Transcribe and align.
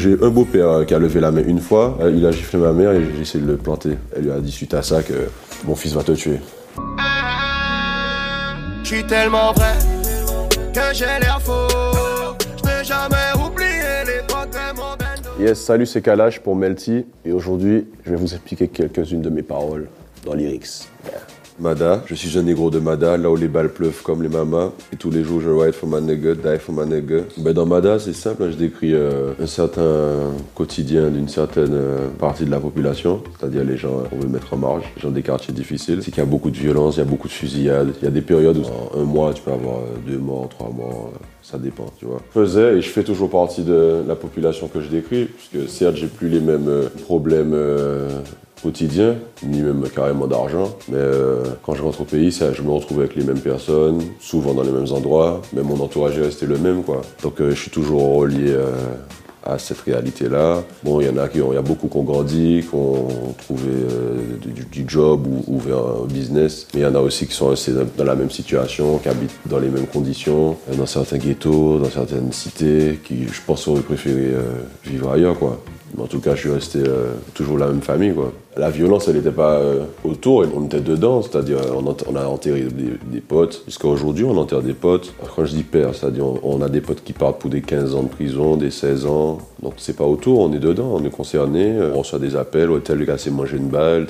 J'ai 0.00 0.16
un 0.22 0.30
beau-père 0.30 0.86
qui 0.86 0.94
a 0.94 0.98
levé 0.98 1.20
la 1.20 1.30
main 1.30 1.42
une 1.46 1.60
fois, 1.60 1.98
il 2.10 2.24
a 2.24 2.30
giflé 2.30 2.58
ma 2.58 2.72
mère 2.72 2.92
et 2.92 3.02
j'ai 3.14 3.20
essayé 3.20 3.44
de 3.44 3.50
le 3.50 3.58
planter. 3.58 3.98
Elle 4.16 4.22
lui 4.22 4.30
a 4.30 4.40
dit 4.40 4.50
suite 4.50 4.72
à 4.72 4.80
ça 4.80 5.02
que 5.02 5.28
mon 5.66 5.74
fils 5.74 5.92
va 5.92 6.02
te 6.02 6.12
tuer. 6.12 6.38
Je 8.82 8.88
suis 8.88 9.04
tellement 9.04 9.52
vrai 9.52 9.74
que 10.72 10.94
j'ai 10.94 11.04
l'air 11.04 11.38
faux. 11.42 11.68
Je 12.64 12.82
jamais 12.82 13.44
oublié 13.46 14.06
l'époque 14.06 14.48
de 14.50 14.74
mon 14.74 14.96
bendo. 14.96 15.38
Yes, 15.38 15.60
salut, 15.60 15.84
c'est 15.84 16.00
Kalash 16.00 16.40
pour 16.40 16.56
Melty 16.56 17.04
et 17.26 17.32
aujourd'hui, 17.32 17.86
je 18.06 18.10
vais 18.12 18.16
vous 18.16 18.32
expliquer 18.32 18.68
quelques-unes 18.68 19.20
de 19.20 19.28
mes 19.28 19.42
paroles 19.42 19.86
dans 20.24 20.32
lyrics. 20.32 20.88
Mada, 21.60 22.02
je 22.06 22.14
suis 22.14 22.38
un 22.38 22.42
négro 22.42 22.70
de 22.70 22.78
Mada, 22.78 23.18
là 23.18 23.30
où 23.30 23.36
les 23.36 23.46
balles 23.46 23.70
pleuvent 23.70 24.02
comme 24.02 24.22
les 24.22 24.30
mamas. 24.30 24.70
Et 24.94 24.96
tous 24.96 25.10
les 25.10 25.22
jours, 25.22 25.42
je 25.42 25.50
ride 25.50 25.74
for 25.74 25.86
my 25.86 26.00
nigga, 26.00 26.34
die 26.34 26.58
for 26.58 26.74
my 26.74 26.90
nigga. 26.90 27.24
Ben, 27.36 27.52
dans 27.52 27.66
Mada, 27.66 27.98
c'est 27.98 28.14
simple, 28.14 28.44
hein, 28.44 28.48
je 28.50 28.56
décris 28.56 28.94
euh, 28.94 29.34
un 29.38 29.46
certain 29.46 30.32
quotidien 30.54 31.10
d'une 31.10 31.28
certaine 31.28 31.74
euh, 31.74 32.08
partie 32.18 32.46
de 32.46 32.50
la 32.50 32.60
population, 32.60 33.22
c'est-à-dire 33.38 33.62
les 33.62 33.76
gens 33.76 34.04
qu'on 34.08 34.16
veut 34.16 34.28
mettre 34.28 34.54
en 34.54 34.56
marge, 34.56 34.84
les 34.96 35.02
gens 35.02 35.10
des 35.10 35.22
quartiers 35.22 35.52
difficiles. 35.52 36.02
C'est 36.02 36.10
qu'il 36.10 36.22
y 36.22 36.26
a 36.26 36.30
beaucoup 36.30 36.50
de 36.50 36.56
violence, 36.56 36.96
il 36.96 37.00
y 37.00 37.02
a 37.02 37.04
beaucoup 37.04 37.28
de 37.28 37.32
fusillades. 37.32 37.92
Il 38.00 38.04
y 38.06 38.08
a 38.08 38.10
des 38.10 38.22
périodes 38.22 38.56
où 38.56 38.64
en 38.64 38.98
un 38.98 39.04
mois, 39.04 39.34
tu 39.34 39.42
peux 39.42 39.52
avoir 39.52 39.80
euh, 39.80 40.10
deux 40.10 40.18
morts, 40.18 40.48
trois 40.48 40.70
morts. 40.70 41.12
ça 41.42 41.58
dépend, 41.58 41.86
tu 41.98 42.06
vois. 42.06 42.22
Je 42.34 42.40
faisais 42.40 42.78
et 42.78 42.80
je 42.80 42.88
fais 42.88 43.04
toujours 43.04 43.28
partie 43.28 43.64
de 43.64 44.02
la 44.08 44.14
population 44.14 44.68
que 44.68 44.80
je 44.80 44.88
décris, 44.88 45.26
puisque 45.26 45.68
certes, 45.68 45.96
j'ai 45.96 46.06
plus 46.06 46.30
les 46.30 46.40
mêmes 46.40 46.88
problèmes 47.02 47.54
quotidien, 48.60 49.16
ni 49.42 49.60
même 49.60 49.84
carrément 49.94 50.26
d'argent. 50.26 50.74
Mais 50.88 50.98
euh, 50.98 51.44
quand 51.62 51.74
je 51.74 51.82
rentre 51.82 52.02
au 52.02 52.04
pays, 52.04 52.30
je 52.30 52.62
me 52.62 52.70
retrouve 52.70 53.00
avec 53.00 53.16
les 53.16 53.24
mêmes 53.24 53.40
personnes, 53.40 54.00
souvent 54.20 54.54
dans 54.54 54.62
les 54.62 54.72
mêmes 54.72 54.92
endroits, 54.92 55.42
mais 55.52 55.62
mon 55.62 55.80
entourage 55.80 56.18
est 56.18 56.22
resté 56.22 56.46
le 56.46 56.58
même, 56.58 56.82
quoi. 56.82 57.02
Donc 57.22 57.40
euh, 57.40 57.50
je 57.50 57.60
suis 57.60 57.70
toujours 57.70 58.16
relié 58.16 58.50
euh, 58.50 58.72
à 59.44 59.58
cette 59.58 59.80
réalité-là. 59.80 60.62
Bon, 60.84 61.00
il 61.00 61.06
y 61.06 61.10
en 61.10 61.16
a 61.16 61.28
qui 61.28 61.40
ont, 61.40 61.52
y 61.52 61.56
a 61.56 61.62
beaucoup 61.62 61.88
qui 61.88 61.96
ont 61.96 62.02
grandi, 62.02 62.64
qui 62.68 62.74
ont 62.74 63.08
trouvé 63.38 63.70
du, 64.70 64.84
job 64.86 65.26
ou 65.26 65.56
ouvert 65.56 65.78
un 66.04 66.06
business, 66.06 66.66
mais 66.74 66.80
il 66.80 66.82
y 66.82 66.86
en 66.86 66.94
a 66.94 67.00
aussi 67.00 67.26
qui 67.26 67.34
sont 67.34 67.48
restés 67.48 67.72
dans 67.96 68.04
la 68.04 68.14
même 68.14 68.30
situation, 68.30 68.98
qui 68.98 69.08
habitent 69.08 69.38
dans 69.46 69.58
les 69.58 69.68
mêmes 69.68 69.86
conditions, 69.86 70.56
dans 70.76 70.86
certains 70.86 71.16
ghettos, 71.16 71.78
dans 71.78 71.90
certaines 71.90 72.32
cités, 72.32 73.00
qui, 73.02 73.28
je 73.28 73.40
pense, 73.46 73.66
auraient 73.66 73.80
préféré 73.80 74.34
vivre 74.84 75.10
ailleurs, 75.10 75.38
quoi. 75.38 75.58
Mais 75.96 76.02
en 76.02 76.06
tout 76.06 76.20
cas, 76.20 76.34
je 76.34 76.40
suis 76.40 76.50
resté 76.50 76.80
toujours 77.34 77.56
la 77.56 77.66
même 77.68 77.82
famille, 77.82 78.12
quoi. 78.12 78.32
La 78.56 78.68
violence, 78.70 79.06
elle 79.06 79.14
n'était 79.14 79.30
pas 79.30 79.58
euh, 79.58 79.84
autour, 80.02 80.44
on 80.56 80.64
était 80.64 80.80
dedans, 80.80 81.22
c'est-à-dire 81.22 81.58
on, 81.72 82.16
a 82.16 82.24
enterré 82.26 82.62
des, 82.62 83.20
potes. 83.20 83.62
Jusqu'à 83.66 83.86
aujourd'hui, 83.86 84.24
on 84.24 84.36
enterre 84.36 84.62
des 84.62 84.72
potes. 84.72 85.14
Quand 85.36 85.44
je 85.44 85.52
dis 85.54 85.62
père, 85.62 85.94
c'est-à-dire 85.94 86.24
on, 86.42 86.60
a 86.60 86.68
des 86.68 86.80
potes 86.80 87.04
qui 87.04 87.12
partent 87.12 87.40
pour 87.40 87.48
des 87.48 87.62
15 87.62 87.94
ans 87.94 88.02
de 88.02 88.08
prison, 88.08 88.56
des 88.56 88.72
16 88.72 89.06
ans. 89.06 89.38
Donc 89.62 89.74
c'est 89.76 89.96
pas 89.96 90.04
autour, 90.04 90.40
on 90.40 90.52
est 90.52 90.58
dedans, 90.58 90.90
on 90.94 91.04
est 91.04 91.10
concerné. 91.10 91.78
On 91.94 92.00
reçoit 92.00 92.18
des 92.18 92.34
appels, 92.34 92.70
tel 92.82 93.04
gars 93.04 93.18
s'est 93.18 93.30
mangé 93.30 93.56
une 93.56 93.68
balle, 93.68 94.08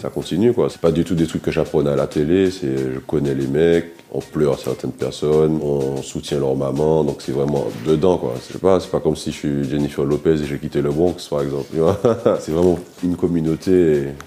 ça 0.00 0.08
continue 0.08 0.52
quoi. 0.52 0.68
C'est 0.70 0.80
pas 0.80 0.92
du 0.92 1.02
tout 1.02 1.16
des 1.16 1.26
trucs 1.26 1.42
que 1.42 1.50
j'apprenais 1.50 1.90
à 1.90 1.96
la 1.96 2.06
télé, 2.06 2.52
c'est 2.52 2.76
je 2.76 2.98
connais 3.00 3.34
les 3.34 3.48
mecs, 3.48 3.86
on 4.12 4.20
pleure 4.20 4.58
certaines 4.58 4.92
personnes, 4.92 5.58
on 5.62 6.02
soutient 6.02 6.38
leur 6.38 6.54
maman, 6.54 7.02
donc 7.02 7.22
c'est 7.22 7.32
vraiment 7.32 7.66
dedans 7.86 8.18
quoi. 8.18 8.34
C'est 8.40 8.60
pas, 8.60 8.78
c'est 8.78 8.90
pas 8.90 9.00
comme 9.00 9.16
si 9.16 9.32
je 9.32 9.36
suis 9.36 9.64
Jennifer 9.64 10.04
Lopez 10.04 10.42
et 10.42 10.44
j'ai 10.44 10.58
quitté 10.58 10.80
le 10.80 10.90
Bronx 10.90 11.28
par 11.28 11.42
exemple. 11.42 11.66
c'est 12.40 12.52
vraiment 12.52 12.78
une 13.02 13.16
communauté 13.16 13.79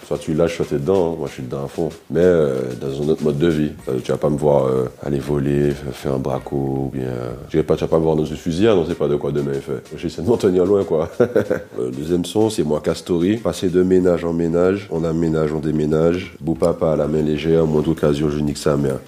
soit 0.06 0.18
tu 0.18 0.34
lâches, 0.34 0.58
soit 0.58 0.66
tu 0.66 0.76
es 0.76 0.80
dedans. 0.80 1.14
Hein. 1.14 1.16
Moi, 1.18 1.28
je 1.28 1.34
suis 1.34 1.44
dedans 1.44 1.66
à 1.66 1.68
fond. 1.68 1.90
Mais 2.10 2.22
euh, 2.22 2.62
dans 2.80 3.02
un 3.02 3.10
autre 3.10 3.24
mode 3.24 3.38
de 3.38 3.48
vie. 3.48 3.72
Tu 4.04 4.12
vas 4.12 4.18
pas 4.18 4.30
me 4.30 4.38
voir 4.38 4.66
euh, 4.66 4.86
aller 5.06 5.20
voler, 5.20 5.72
faire 5.72 6.14
un 6.14 6.20
braco, 6.20 6.56
ou 6.56 6.92
bien. 6.94 7.64
Pas, 7.64 7.76
tu 7.76 7.82
vas 7.82 7.88
pas 7.88 7.98
me 7.98 8.04
voir 8.04 8.16
dans 8.16 8.26
une 8.26 8.38
fusillade, 8.38 8.78
on 8.78 8.86
sait 8.86 8.96
pas 8.96 9.08
de 9.08 9.16
quoi 9.16 9.32
demain 9.32 9.54
est 9.54 9.62
fait. 9.62 9.84
J'essaie 9.98 10.22
de 10.22 10.28
m'en 10.28 10.38
tenir 10.38 10.66
loin, 10.66 10.84
quoi. 10.84 11.10
deuxième 11.98 12.26
son, 12.26 12.50
c'est 12.50 12.64
moi, 12.64 12.82
Castori. 12.82 13.38
Passer 13.38 13.70
de 13.70 13.84
ménage 13.84 14.26
en 14.26 14.34
ménage. 14.34 14.88
On 14.92 15.04
aménage, 15.04 15.54
on 15.54 15.60
déménage. 15.60 16.36
Beau 16.40 16.56
papa 16.56 16.94
à 16.94 16.96
la 16.96 17.08
main 17.08 17.22
légère, 17.22 17.66
moins 17.66 17.82
d'occasion, 17.82 18.30
je 18.30 18.40
nique 18.40 18.58
sa 18.58 18.78
mère. 18.78 19.00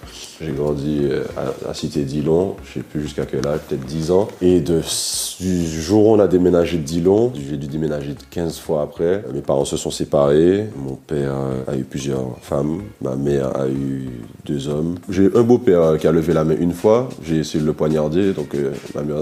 J'ai 0.41 0.51
grandi 0.51 0.99
euh, 1.03 1.23
à, 1.67 1.73
Cité 1.73 2.03
Dillon, 2.03 2.55
je 2.65 2.73
sais 2.73 2.79
plus 2.81 3.01
jusqu'à 3.01 3.25
quel 3.25 3.47
âge, 3.47 3.59
peut-être 3.67 3.85
10 3.85 4.11
ans. 4.11 4.27
Et 4.41 4.59
du 4.59 5.81
jour 5.81 6.07
où 6.07 6.13
on 6.13 6.19
a 6.19 6.27
déménagé 6.27 6.77
de 6.77 6.83
Dillon, 6.83 7.31
j'ai 7.35 7.55
dû 7.55 7.67
déménager 7.67 8.15
15 8.31 8.59
fois 8.59 8.81
après. 8.81 9.23
Mes 9.33 9.41
parents 9.41 9.65
se 9.65 9.77
sont 9.77 9.91
séparés. 9.91 10.34
Mon 10.75 10.95
père 10.95 11.33
a 11.67 11.75
eu 11.75 11.83
plusieurs 11.83 12.37
femmes. 12.41 12.81
Ma 13.01 13.15
mère 13.15 13.55
a 13.57 13.67
eu 13.67 14.09
deux 14.45 14.67
hommes. 14.67 14.95
J'ai 15.09 15.29
un 15.35 15.41
beau-père 15.41 15.97
qui 15.97 16.07
a 16.07 16.11
levé 16.11 16.33
la 16.33 16.43
main 16.43 16.55
une 16.59 16.73
fois. 16.73 17.09
J'ai 17.23 17.37
essayé 17.37 17.61
de 17.61 17.65
le 17.65 17.73
poignarder, 17.73 18.33
donc 18.33 18.53
euh, 18.55 18.71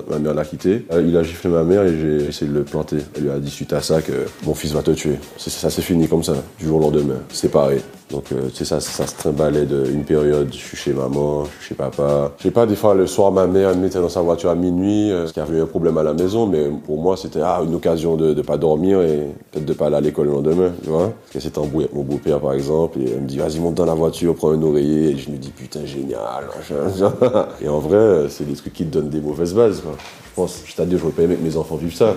ma 0.09 0.19
mère 0.19 0.33
l'a 0.33 0.45
quitté. 0.45 0.85
Euh, 0.91 1.03
il 1.07 1.15
a 1.17 1.23
giflé 1.23 1.49
ma 1.49 1.63
mère 1.63 1.83
et 1.83 1.97
j'ai 1.99 2.27
essayé 2.29 2.51
de 2.51 2.57
le 2.57 2.63
planter. 2.63 2.97
Elle 3.15 3.23
lui 3.23 3.29
a 3.29 3.39
dit 3.39 3.49
suite 3.51 3.73
à 3.73 3.81
ça 3.81 4.01
que 4.01 4.25
mon 4.45 4.53
fils 4.53 4.71
va 4.73 4.81
te 4.81 4.91
tuer. 4.91 5.17
Ça 5.37 5.69
s'est 5.69 5.81
fini 5.81 6.07
comme 6.07 6.23
ça, 6.23 6.35
du 6.59 6.65
jour 6.65 6.77
au 6.77 6.81
lendemain, 6.81 7.19
séparé. 7.31 7.81
Donc, 8.13 8.31
euh, 8.31 8.49
sais, 8.53 8.63
ça, 8.63 8.79
ça 8.79 9.07
se 9.07 9.15
trimballait 9.15 9.65
d'une 9.65 10.03
période. 10.03 10.49
Je 10.51 10.57
suis 10.57 10.77
chez 10.77 10.93
maman, 10.93 11.45
je 11.45 11.49
suis 11.49 11.69
chez 11.69 11.75
papa. 11.75 12.31
Je 12.37 12.43
sais 12.43 12.51
pas, 12.51 12.67
des 12.67 12.75
fois, 12.75 12.93
le 12.93 13.07
soir, 13.07 13.31
ma 13.31 13.47
mère 13.47 13.75
me 13.75 13.81
mettait 13.81 13.99
dans 13.99 14.09
sa 14.09 14.21
voiture 14.21 14.51
à 14.51 14.55
minuit, 14.55 15.11
euh, 15.11 15.21
parce 15.21 15.31
qu'il 15.31 15.43
y 15.43 15.45
avait 15.45 15.61
un 15.61 15.65
problème 15.65 15.97
à 15.97 16.03
la 16.03 16.13
maison, 16.13 16.45
mais 16.45 16.69
pour 16.85 17.01
moi, 17.01 17.17
c'était 17.17 17.41
ah, 17.43 17.61
une 17.65 17.73
occasion 17.73 18.15
de 18.15 18.33
ne 18.33 18.41
pas 18.43 18.57
dormir 18.57 19.01
et 19.01 19.29
peut-être 19.51 19.65
de 19.65 19.73
pas 19.73 19.87
aller 19.87 19.95
à 19.95 20.01
l'école 20.01 20.27
le 20.27 20.33
lendemain, 20.33 20.71
tu 20.83 20.89
vois. 20.89 21.02
Parce 21.09 21.31
qu'elle 21.31 21.41
s'était 21.41 21.59
embrouillée 21.59 21.85
avec 21.85 21.95
mon 21.95 22.03
beau-père, 22.03 22.39
par 22.39 22.53
exemple, 22.53 22.99
et 22.99 23.11
elle 23.11 23.21
me 23.21 23.27
dit, 23.27 23.37
vas-y, 23.37 23.59
monte 23.59 23.75
dans 23.75 23.85
la 23.85 23.93
voiture, 23.93 24.35
prends 24.35 24.51
un 24.51 24.61
oreiller. 24.61 25.11
Et 25.11 25.17
je 25.17 25.29
me 25.29 25.37
dis, 25.37 25.51
putain, 25.51 25.85
génial. 25.85 26.45
et 27.61 27.67
en 27.67 27.79
vrai, 27.79 28.27
c'est 28.29 28.45
des 28.45 28.55
trucs 28.55 28.73
qui 28.73 28.85
te 28.85 28.91
donnent 28.91 29.09
des 29.09 29.21
mauvaises 29.21 29.53
bases. 29.53 29.83
Je 30.33 30.41
pense, 30.41 30.63
c'est-à-dire, 30.65 30.97
je 30.97 31.03
veux 31.03 31.11
pas 31.11 31.21
aimer 31.21 31.35
que 31.35 31.43
mes 31.43 31.57
enfants 31.57 31.75
vivent 31.75 31.93
ça 31.93 32.15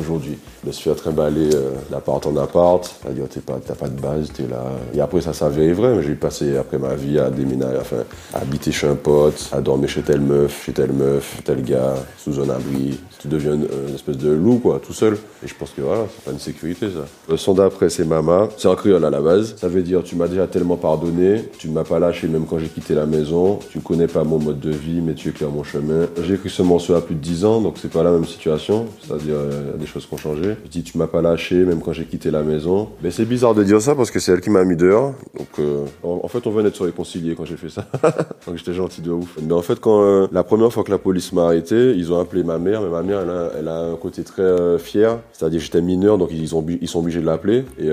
aujourd'hui. 0.00 0.38
De 0.64 0.72
se 0.72 0.82
faire 0.82 0.96
trimballer 0.96 1.54
euh, 1.54 1.70
d'appart 1.90 2.26
en 2.26 2.36
appart, 2.38 2.84
c'est-à-dire 2.84 3.26
t'as 3.28 3.74
pas, 3.74 3.88
de 3.88 4.00
base, 4.00 4.32
t'es 4.32 4.44
là. 4.44 4.64
Et 4.94 5.00
après 5.00 5.20
ça 5.20 5.32
s'avère 5.32 5.74
vrai, 5.74 5.94
mais 5.94 6.02
j'ai 6.02 6.14
passé 6.14 6.56
après 6.56 6.78
ma 6.78 6.94
vie 6.94 7.18
à 7.18 7.30
déménager, 7.30 7.78
enfin, 7.80 8.04
à 8.34 8.38
habiter 8.38 8.72
chez 8.72 8.86
un 8.86 8.96
pote, 8.96 9.48
à 9.52 9.60
dormir 9.60 9.88
chez 9.88 10.02
telle 10.02 10.20
meuf, 10.20 10.64
chez 10.64 10.72
telle 10.72 10.92
meuf, 10.92 11.42
tel 11.44 11.62
gars, 11.62 11.94
sous 12.16 12.40
un 12.40 12.48
abri. 12.48 12.98
Tu 13.20 13.28
deviens 13.28 13.54
une, 13.54 13.94
espèce 13.94 14.16
de 14.16 14.30
loup, 14.30 14.58
quoi, 14.58 14.80
tout 14.84 14.92
seul. 14.92 15.14
Et 15.44 15.48
je 15.48 15.54
pense 15.54 15.70
que 15.70 15.80
voilà, 15.80 16.04
c'est 16.14 16.24
pas 16.24 16.30
une 16.30 16.38
sécurité, 16.38 16.86
ça. 16.86 17.04
Le 17.28 17.36
son 17.36 17.54
d'après, 17.54 17.88
c'est 17.90 18.04
Mama. 18.04 18.48
C'est 18.56 18.68
un 18.68 18.76
créole 18.76 19.04
à 19.04 19.10
la 19.10 19.20
base. 19.20 19.56
Ça 19.56 19.68
veut 19.68 19.82
dire, 19.82 20.02
tu 20.04 20.16
m'as 20.16 20.28
déjà 20.28 20.46
tellement 20.46 20.76
pardonné, 20.76 21.48
tu 21.58 21.68
ne 21.68 21.74
m'as 21.74 21.84
pas 21.84 21.98
lâché 21.98 22.28
même 22.28 22.46
quand 22.46 22.58
j'ai 22.58 22.68
quitté 22.68 22.94
la 22.94 23.06
maison, 23.06 23.58
tu 23.70 23.80
connais 23.80 24.06
pas 24.06 24.24
mon 24.24 24.38
mode 24.38 24.60
de 24.60 24.70
vie, 24.70 25.00
mais 25.00 25.14
tu 25.14 25.30
éclaires 25.30 25.50
mon 25.50 25.64
chemin. 25.64 26.06
J'ai 26.22 26.34
écrit 26.34 26.50
ce 26.50 26.62
morceau 26.62 26.94
à 26.94 27.00
plus 27.00 27.14
de 27.14 27.20
10 27.20 27.44
ans, 27.44 27.57
donc 27.60 27.78
c'est 27.78 27.90
pas 27.90 28.02
la 28.02 28.10
même 28.10 28.24
situation. 28.24 28.86
C'est-à-dire, 29.00 29.34
euh, 29.36 29.76
des 29.76 29.86
choses 29.86 30.06
qui 30.06 30.14
ont 30.14 30.18
changé. 30.18 30.56
Je 30.64 30.70
dis, 30.70 30.82
tu 30.82 30.98
m'as 30.98 31.06
pas 31.06 31.22
lâché, 31.22 31.56
même 31.64 31.80
quand 31.80 31.92
j'ai 31.92 32.04
quitté 32.04 32.30
la 32.30 32.42
maison. 32.42 32.88
Mais 33.02 33.10
c'est 33.10 33.24
bizarre 33.24 33.54
de 33.54 33.62
dire 33.64 33.80
ça 33.80 33.94
parce 33.94 34.10
que 34.10 34.18
c'est 34.20 34.32
elle 34.32 34.40
qui 34.40 34.50
m'a 34.50 34.64
mis 34.64 34.76
dehors. 34.76 35.14
Donc, 35.36 35.48
euh, 35.58 35.84
en, 36.02 36.28
fait, 36.28 36.46
on 36.46 36.50
venait 36.50 36.70
de 36.70 36.74
se 36.74 36.82
réconcilier 36.82 37.34
quand 37.34 37.44
j'ai 37.44 37.56
fait 37.56 37.68
ça. 37.68 37.86
donc, 38.46 38.56
j'étais 38.56 38.74
gentil 38.74 39.00
de 39.00 39.10
ouf. 39.10 39.36
Mais 39.42 39.52
en 39.52 39.62
fait, 39.62 39.80
quand 39.80 40.02
euh, 40.02 40.26
la 40.32 40.42
première 40.42 40.72
fois 40.72 40.84
que 40.84 40.90
la 40.90 40.98
police 40.98 41.32
m'a 41.32 41.44
arrêté, 41.44 41.94
ils 41.96 42.12
ont 42.12 42.20
appelé 42.20 42.42
ma 42.42 42.58
mère, 42.58 42.82
mais 42.82 42.88
ma 42.88 43.02
mère, 43.02 43.20
elle 43.20 43.30
a, 43.30 43.50
elle 43.58 43.68
a 43.68 43.80
un 43.80 43.96
côté 43.96 44.22
très 44.24 44.42
euh, 44.42 44.78
fier. 44.78 45.18
C'est-à-dire, 45.32 45.60
j'étais 45.60 45.80
mineur, 45.80 46.18
donc 46.18 46.30
ils, 46.32 46.54
ont, 46.54 46.64
ils 46.68 46.88
sont 46.88 47.00
obligés 47.00 47.20
de 47.20 47.26
l'appeler. 47.26 47.64
Et 47.78 47.88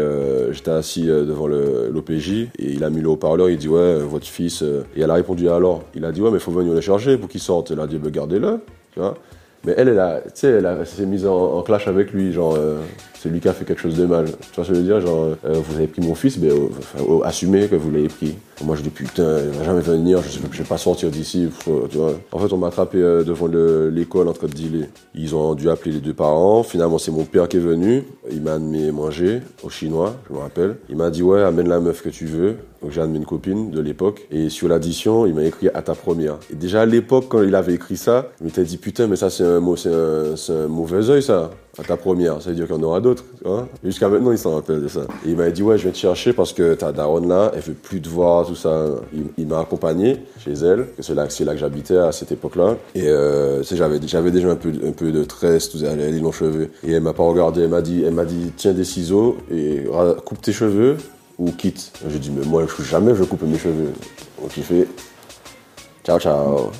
j'étais 0.51 0.71
assis 0.71 1.05
devant 1.05 1.47
l'OPJ 1.47 2.31
et 2.31 2.49
il 2.57 2.83
a 2.83 2.89
mis 2.89 3.01
le 3.01 3.09
haut-parleur, 3.09 3.49
il 3.49 3.57
dit, 3.57 3.67
ouais, 3.67 3.99
votre 3.99 4.25
fils. 4.25 4.63
Et 4.95 5.01
elle 5.01 5.11
a 5.11 5.15
répondu, 5.15 5.49
alors? 5.49 5.83
Il 5.95 6.05
a 6.05 6.11
dit, 6.11 6.21
ouais, 6.21 6.29
mais 6.29 6.37
il 6.37 6.41
faut 6.41 6.51
venir 6.51 6.73
le 6.73 6.81
chercher 6.81 7.17
pour 7.17 7.29
qu'il 7.29 7.41
sorte. 7.41 7.71
Elle 7.71 7.79
a 7.79 7.87
dit, 7.87 7.97
bah, 7.97 8.09
gardez-le. 8.09 8.59
Tu 8.93 8.99
vois 8.99 9.15
mais 9.65 9.73
elle, 9.77 9.89
elle, 9.89 9.99
a, 9.99 10.21
elle, 10.43 10.85
s'est 10.85 11.05
mise 11.05 11.25
en, 11.25 11.61
clash 11.63 11.87
avec 11.87 12.11
lui, 12.11 12.31
genre, 12.31 12.57
euh, 13.25 13.39
qui 13.39 13.47
a 13.47 13.53
fait 13.53 13.65
quelque 13.65 13.81
chose 13.81 13.95
de 13.95 14.05
mal. 14.05 14.25
Tu 14.25 14.55
vois 14.55 14.63
ce 14.65 14.69
que 14.69 14.75
je 14.75 14.81
veux 14.81 14.85
dire 14.85 15.01
Genre, 15.01 15.35
euh, 15.45 15.53
vous 15.53 15.75
avez 15.75 15.87
pris 15.87 16.01
mon 16.01 16.15
fils, 16.15 16.37
mais 16.37 16.49
euh, 16.49 17.19
assumez 17.23 17.67
que 17.67 17.75
vous 17.75 17.91
l'avez 17.91 18.07
pris. 18.07 18.35
Moi, 18.63 18.75
je 18.75 18.81
dis 18.81 18.89
putain, 18.89 19.39
il 19.39 19.57
va 19.57 19.65
jamais 19.65 19.81
venir, 19.81 20.21
je 20.21 20.39
ne 20.39 20.47
vais 20.47 20.63
pas 20.63 20.77
sortir 20.77 21.09
d'ici. 21.09 21.49
En 22.31 22.39
fait, 22.39 22.53
on 22.53 22.57
m'a 22.57 22.67
attrapé 22.67 22.97
devant 22.97 23.47
l'école 23.47 24.29
en 24.29 24.33
train 24.33 24.47
de 24.47 24.53
dealer. 24.53 24.87
Ils 25.13 25.35
ont 25.35 25.55
dû 25.55 25.69
appeler 25.69 25.95
les 25.95 25.99
deux 25.99 26.13
parents. 26.13 26.63
Finalement, 26.63 26.97
c'est 26.97 27.11
mon 27.11 27.25
père 27.25 27.49
qui 27.49 27.57
est 27.57 27.61
venu. 27.61 28.03
Il 28.31 28.41
m'a 28.41 28.53
amené 28.53 28.91
manger 28.91 29.41
au 29.61 29.69
chinois, 29.69 30.15
je 30.29 30.33
me 30.33 30.39
rappelle. 30.39 30.77
Il 30.89 30.95
m'a 30.95 31.09
dit 31.09 31.21
ouais, 31.21 31.41
amène 31.41 31.67
la 31.67 31.81
meuf 31.81 32.01
que 32.01 32.09
tu 32.09 32.25
veux. 32.25 32.55
Donc 32.81 32.91
j'ai 32.91 33.01
amené 33.01 33.17
une 33.17 33.25
copine 33.25 33.71
de 33.71 33.81
l'époque. 33.81 34.25
Et 34.31 34.49
sur 34.49 34.67
l'addition, 34.67 35.25
il 35.25 35.33
m'a 35.33 35.43
écrit 35.43 35.69
à 35.73 35.81
ta 35.81 35.93
première. 35.93 36.37
Et 36.51 36.55
déjà 36.55 36.81
à 36.81 36.85
l'époque, 36.85 37.25
quand 37.27 37.41
il 37.41 37.55
avait 37.55 37.73
écrit 37.73 37.97
ça, 37.97 38.29
je 38.39 38.45
m'étais 38.45 38.63
dit 38.63 38.77
putain, 38.77 39.07
mais 39.07 39.15
ça 39.15 39.29
c'est 39.29 39.43
un, 39.43 39.57
un, 39.57 40.35
un 40.49 40.67
mauvais 40.67 41.09
oeil 41.09 41.23
ça 41.23 41.51
à 41.79 41.83
ta 41.83 41.97
première, 41.97 42.41
ça 42.41 42.49
veut 42.49 42.55
dire 42.55 42.67
qu'il 42.67 42.75
y 42.75 42.79
en 42.79 42.83
aura 42.83 43.01
d'autres. 43.01 43.14
Jusqu'à 43.83 44.09
maintenant, 44.09 44.31
il 44.31 44.37
s'en 44.37 44.55
rappelle 44.55 44.81
de 44.81 44.87
ça. 44.87 45.01
Et 45.25 45.29
il 45.29 45.35
m'a 45.35 45.49
dit, 45.49 45.63
ouais, 45.63 45.77
je 45.77 45.85
vais 45.85 45.91
te 45.91 45.97
chercher 45.97 46.33
parce 46.33 46.53
que 46.53 46.73
ta 46.73 46.91
daronne 46.91 47.27
là, 47.27 47.51
elle 47.53 47.61
veut 47.61 47.73
plus 47.73 48.01
te 48.01 48.09
voir, 48.09 48.45
tout 48.45 48.55
ça. 48.55 48.85
Il, 49.37 49.47
m'a 49.47 49.59
accompagné 49.59 50.17
chez 50.39 50.53
elle, 50.53 50.87
c'est 50.99 51.13
là, 51.13 51.27
là 51.39 51.53
que 51.53 51.59
j'habitais 51.59 51.97
à 51.97 52.11
cette 52.11 52.31
époque-là. 52.31 52.77
Et 52.95 53.07
euh, 53.07 53.63
j'avais, 53.63 53.99
déjà 53.99 54.19
un 54.19 54.55
peu, 54.55 55.11
de 55.11 55.23
tresse, 55.23 55.69
tout 55.69 55.79
ça, 55.79 55.95
les 55.95 56.19
longs 56.19 56.31
cheveux. 56.31 56.69
Et 56.83 56.93
elle 56.93 57.03
m'a 57.03 57.13
pas 57.13 57.23
regardé, 57.23 57.61
elle 57.61 57.69
m'a 57.69 57.81
dit, 57.81 58.03
dit, 58.03 58.51
tiens 58.55 58.73
des 58.73 58.85
ciseaux 58.85 59.37
et 59.51 59.85
coupe 60.25 60.41
tes 60.41 60.53
cheveux 60.53 60.97
ou 61.37 61.51
quitte. 61.51 61.91
J'ai 62.09 62.19
dit, 62.19 62.31
mais 62.31 62.45
moi, 62.45 62.65
jamais 62.83 63.15
je 63.15 63.23
coupe 63.23 63.43
mes 63.43 63.57
cheveux. 63.57 63.91
Donc 64.41 64.55
il 64.57 64.63
fait, 64.63 64.87
ciao, 66.03 66.19
ciao. 66.19 66.71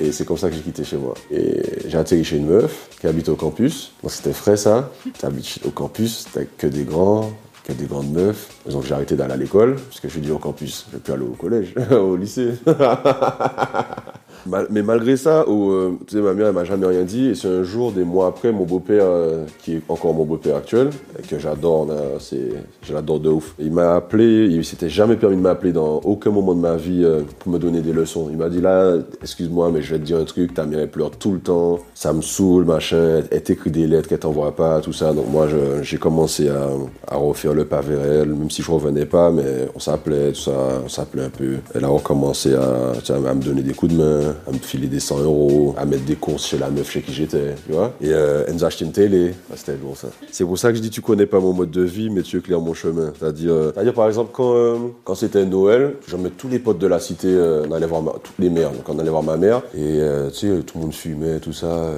Et 0.00 0.12
c'est 0.12 0.24
comme 0.24 0.36
ça 0.36 0.48
que 0.48 0.54
j'ai 0.54 0.62
quitté 0.62 0.84
chez 0.84 0.96
moi. 0.96 1.14
Et 1.30 1.62
j'ai 1.86 1.96
atterri 1.96 2.24
chez 2.24 2.36
une 2.36 2.46
meuf 2.46 2.88
qui 3.00 3.06
habite 3.06 3.28
au 3.28 3.36
campus. 3.36 3.92
Donc 4.02 4.12
c'était 4.12 4.32
frais 4.32 4.56
ça. 4.56 4.90
T'habites 5.18 5.60
au 5.64 5.70
campus, 5.70 6.26
t'as 6.32 6.44
que 6.44 6.66
des 6.66 6.84
grands, 6.84 7.32
que 7.64 7.72
des 7.72 7.86
grandes 7.86 8.12
meufs. 8.12 8.48
Donc 8.70 8.84
j'ai 8.84 8.94
arrêté 8.94 9.16
d'aller 9.16 9.34
à 9.34 9.36
l'école, 9.36 9.76
parce 9.76 10.00
que 10.00 10.08
je 10.08 10.12
suis 10.12 10.22
dit 10.22 10.30
au 10.30 10.38
campus, 10.38 10.86
je 10.88 10.96
vais 10.96 11.02
plus 11.02 11.12
aller 11.12 11.24
au 11.24 11.34
collège, 11.34 11.74
au 11.90 12.16
lycée. 12.16 12.52
mais 14.70 14.82
malgré 14.82 15.16
ça, 15.16 15.44
euh, 15.48 15.92
tu 16.06 16.16
sais, 16.16 16.22
ma 16.22 16.34
mère, 16.34 16.48
elle 16.48 16.54
m'a 16.54 16.64
jamais 16.64 16.86
rien 16.86 17.02
dit. 17.02 17.28
Et 17.28 17.34
c'est 17.34 17.48
un 17.48 17.62
jour, 17.62 17.92
des 17.92 18.04
mois 18.04 18.28
après, 18.28 18.52
mon 18.52 18.64
beau-père, 18.64 19.04
euh, 19.06 19.44
qui 19.62 19.74
est 19.74 19.82
encore 19.88 20.14
mon 20.14 20.24
beau-père 20.24 20.56
actuel, 20.56 20.90
que 21.28 21.38
j'adore, 21.38 21.88
c'est, 22.20 22.50
je 22.82 22.94
l'adore 22.94 23.20
de 23.20 23.30
ouf. 23.30 23.54
Il 23.58 23.72
m'a 23.72 23.94
appelé, 23.94 24.46
il 24.46 24.64
s'était 24.64 24.88
jamais 24.88 25.16
permis 25.16 25.36
de 25.36 25.40
m'appeler 25.40 25.72
dans 25.72 26.00
aucun 26.04 26.30
moment 26.30 26.54
de 26.54 26.60
ma 26.60 26.76
vie 26.76 27.02
euh, 27.04 27.22
pour 27.38 27.52
me 27.52 27.58
donner 27.58 27.80
des 27.80 27.92
leçons. 27.92 28.28
Il 28.30 28.36
m'a 28.36 28.48
dit 28.48 28.60
là, 28.60 28.96
excuse-moi, 29.22 29.70
mais 29.72 29.82
je 29.82 29.92
vais 29.92 29.98
te 29.98 30.04
dire 30.04 30.18
un 30.18 30.24
truc, 30.24 30.54
ta 30.54 30.64
mère 30.64 30.80
elle 30.80 30.90
pleure 30.90 31.10
tout 31.10 31.32
le 31.32 31.40
temps, 31.40 31.78
ça 31.94 32.12
me 32.12 32.22
saoule, 32.22 32.64
machin, 32.64 33.22
elle 33.30 33.42
t'écrit 33.42 33.70
des 33.70 33.86
lettres 33.86 34.08
qu'elle 34.08 34.18
t'envoie 34.18 34.54
pas, 34.54 34.80
tout 34.80 34.92
ça. 34.92 35.12
Donc 35.12 35.28
moi, 35.30 35.46
j'ai 35.82 35.98
commencé 35.98 36.48
à, 36.48 37.16
refaire 37.16 37.54
le 37.54 37.64
pas 37.64 37.80
vers 37.80 38.04
elle, 38.04 38.28
même 38.28 38.50
si 38.50 38.62
je 38.62 38.70
revenais 38.70 39.06
pas, 39.06 39.30
mais 39.30 39.68
on 39.74 39.78
s'appelait, 39.78 40.32
tout 40.32 40.40
ça, 40.40 40.52
on 40.84 40.88
s'appelait 40.88 41.24
un 41.24 41.30
peu. 41.30 41.56
Elle 41.74 41.84
a 41.84 41.88
recommencé 41.88 42.54
à 42.54 43.34
me 43.34 43.42
donner 43.42 43.62
des 43.62 43.72
coups 43.72 43.92
de 43.92 43.98
main 43.98 44.25
à 44.46 44.52
me 44.52 44.58
filer 44.58 44.86
des 44.86 45.00
100 45.00 45.20
euros, 45.20 45.74
à 45.76 45.84
mettre 45.84 46.04
des 46.04 46.16
courses 46.16 46.46
chez 46.46 46.58
la 46.58 46.70
meuf 46.70 46.90
chez 46.90 47.02
qui 47.02 47.12
j'étais, 47.12 47.54
tu 47.66 47.72
vois. 47.72 47.92
Et 48.00 48.08
euh, 48.10 48.44
elle 48.46 48.54
nous 48.54 48.64
une 48.80 48.92
télé. 48.92 49.34
Ah, 49.50 49.54
c'était 49.56 49.74
bon 49.74 49.94
ça. 49.94 50.08
C'est 50.30 50.44
pour 50.44 50.58
ça 50.58 50.70
que 50.70 50.76
je 50.76 50.82
dis 50.82 50.90
tu 50.90 51.00
connais 51.00 51.26
pas 51.26 51.40
mon 51.40 51.52
mode 51.52 51.70
de 51.70 51.82
vie, 51.82 52.10
mais 52.10 52.22
tu 52.22 52.38
éclaires 52.38 52.60
mon 52.60 52.74
chemin. 52.74 53.12
C'est-à-dire, 53.18 53.52
euh, 53.52 53.92
par 53.92 54.06
exemple 54.06 54.30
quand 54.32 54.54
euh, 54.54 54.76
quand 55.04 55.14
c'était 55.14 55.44
Noël, 55.44 55.94
je 56.06 56.16
mettais 56.16 56.34
tous 56.36 56.48
les 56.48 56.58
potes 56.58 56.78
de 56.78 56.86
la 56.86 57.00
cité, 57.00 57.28
on 57.68 57.72
allait 57.72 57.86
voir 57.86 58.02
toutes 58.22 58.38
les 58.38 58.50
mères, 58.50 58.70
donc 58.70 58.88
on 58.88 58.98
allait 58.98 59.10
voir 59.10 59.22
ma 59.22 59.36
mère 59.36 59.62
et 59.76 60.00
tu 60.32 60.48
sais 60.48 60.62
tout 60.62 60.78
le 60.78 60.84
monde 60.84 60.94
fumait 60.94 61.38
tout 61.38 61.52
ça. 61.52 61.92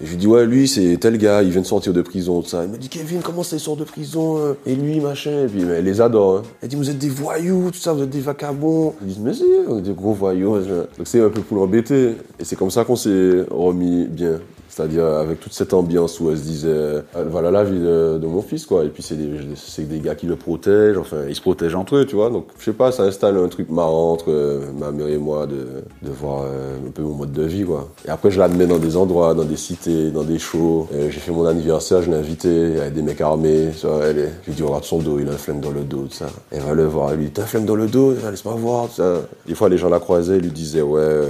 et 0.00 0.04
je 0.04 0.10
lui 0.10 0.16
dis 0.16 0.26
ouais 0.26 0.44
lui 0.46 0.68
c'est 0.68 0.98
tel 1.00 1.16
gars, 1.16 1.42
il 1.42 1.50
vient 1.50 1.60
de 1.60 1.66
sortir 1.66 1.92
de 1.92 2.02
prison 2.02 2.42
tout 2.42 2.48
ça. 2.48 2.64
Il 2.64 2.70
me 2.70 2.76
dit 2.76 2.88
Kevin 2.88 3.20
comment 3.22 3.42
ça 3.42 3.56
il 3.56 3.60
sort 3.60 3.76
de 3.76 3.84
prison 3.84 4.56
et 4.66 4.74
lui 4.74 5.00
machin 5.00 5.44
et 5.44 5.46
puis 5.46 5.62
elle 5.62 5.84
les 5.84 6.00
adore. 6.00 6.38
Hein. 6.38 6.42
Elle 6.62 6.68
dit 6.68 6.76
vous 6.76 6.90
êtes 6.90 6.98
des 6.98 7.08
voyous 7.08 7.70
tout 7.70 7.78
ça, 7.78 7.92
vous 7.92 8.02
êtes 8.02 8.10
des 8.10 8.20
vacabons. 8.20 8.94
Ils 9.02 9.08
disent 9.08 9.20
mais 9.20 9.32
si 9.32 9.44
on 9.68 9.78
est 9.78 9.82
des 9.82 9.92
gros 9.92 10.12
voyous. 10.12 10.58
Donc 10.58 11.06
c'est 11.06 11.20
un 11.20 11.30
peu 11.30 11.40
pour 11.40 11.58
et 11.74 12.44
c'est 12.44 12.56
comme 12.56 12.70
ça 12.70 12.84
qu'on 12.84 12.96
s'est 12.96 13.44
remis 13.50 14.06
bien. 14.06 14.40
C'est-à-dire 14.68 15.06
avec 15.06 15.40
toute 15.40 15.52
cette 15.52 15.74
ambiance 15.74 16.20
où 16.20 16.30
elle 16.30 16.38
se 16.38 16.42
disait, 16.42 16.68
euh, 16.68 17.02
voilà 17.30 17.50
la 17.50 17.64
vie 17.64 17.78
de, 17.78 18.26
mon 18.26 18.42
fils, 18.42 18.66
quoi. 18.66 18.84
Et 18.84 18.88
puis 18.88 19.02
c'est 19.02 19.16
des, 19.16 19.84
des 19.84 20.00
gars 20.00 20.14
qui 20.14 20.26
le 20.26 20.36
protègent, 20.36 20.98
enfin, 20.98 21.16
ils 21.28 21.34
se 21.34 21.40
protègent 21.40 21.74
entre 21.74 21.96
eux, 21.96 22.04
tu 22.04 22.16
vois. 22.16 22.30
Donc, 22.30 22.48
je 22.58 22.64
sais 22.66 22.72
pas, 22.72 22.92
ça 22.92 23.04
installe 23.04 23.38
un 23.38 23.48
truc 23.48 23.70
marrant 23.70 24.12
entre 24.12 24.26
euh, 24.28 24.70
ma 24.78 24.90
mère 24.90 25.08
et 25.08 25.18
moi 25.18 25.46
de, 25.46 25.66
de 26.02 26.10
voir 26.10 26.42
euh, 26.44 26.76
un 26.86 26.90
peu 26.90 27.02
mon 27.02 27.14
mode 27.14 27.32
de 27.32 27.42
vie, 27.42 27.64
quoi. 27.64 27.88
Et 28.06 28.10
après, 28.10 28.30
je 28.30 28.38
l'admets 28.38 28.66
dans 28.66 28.78
des 28.78 28.96
endroits, 28.96 29.34
dans 29.34 29.44
des 29.44 29.56
cités, 29.56 30.10
dans 30.10 30.24
des 30.24 30.38
shows. 30.38 30.86
J'ai 30.92 31.10
fait 31.10 31.32
mon 31.32 31.46
anniversaire, 31.46 32.02
je 32.02 32.10
l'ai 32.10 32.16
invité, 32.16 32.80
avec 32.80 32.94
des 32.94 33.02
mecs 33.02 33.20
armés, 33.20 33.70
tu 33.78 33.86
vois. 33.86 34.04
Elle 34.04 34.18
est, 34.18 34.32
je 34.42 34.50
lui 34.50 34.54
dis, 34.54 34.62
regarde 34.62 34.84
son 34.84 34.98
dos, 34.98 35.18
il 35.18 35.28
a 35.28 35.32
un 35.32 35.36
flingue 35.36 35.60
dans 35.60 35.70
le 35.70 35.82
dos, 35.82 36.04
tout 36.08 36.16
ça. 36.16 36.26
Elle 36.50 36.62
va 36.62 36.74
le 36.74 36.84
voir, 36.84 37.10
elle 37.10 37.18
lui 37.18 37.26
dit, 37.26 37.32
t'as 37.32 37.42
un 37.42 37.46
flingue 37.46 37.64
dans 37.64 37.74
le 37.74 37.86
dos, 37.86 38.14
laisse-moi 38.30 38.54
voir, 38.54 38.88
tout 38.88 38.96
ça. 38.96 39.22
Des 39.46 39.54
fois, 39.54 39.68
les 39.68 39.78
gens 39.78 39.88
la 39.88 39.98
croisaient, 39.98 40.36
ils 40.36 40.42
lui 40.42 40.50
disaient, 40.50 40.82
ouais, 40.82 41.22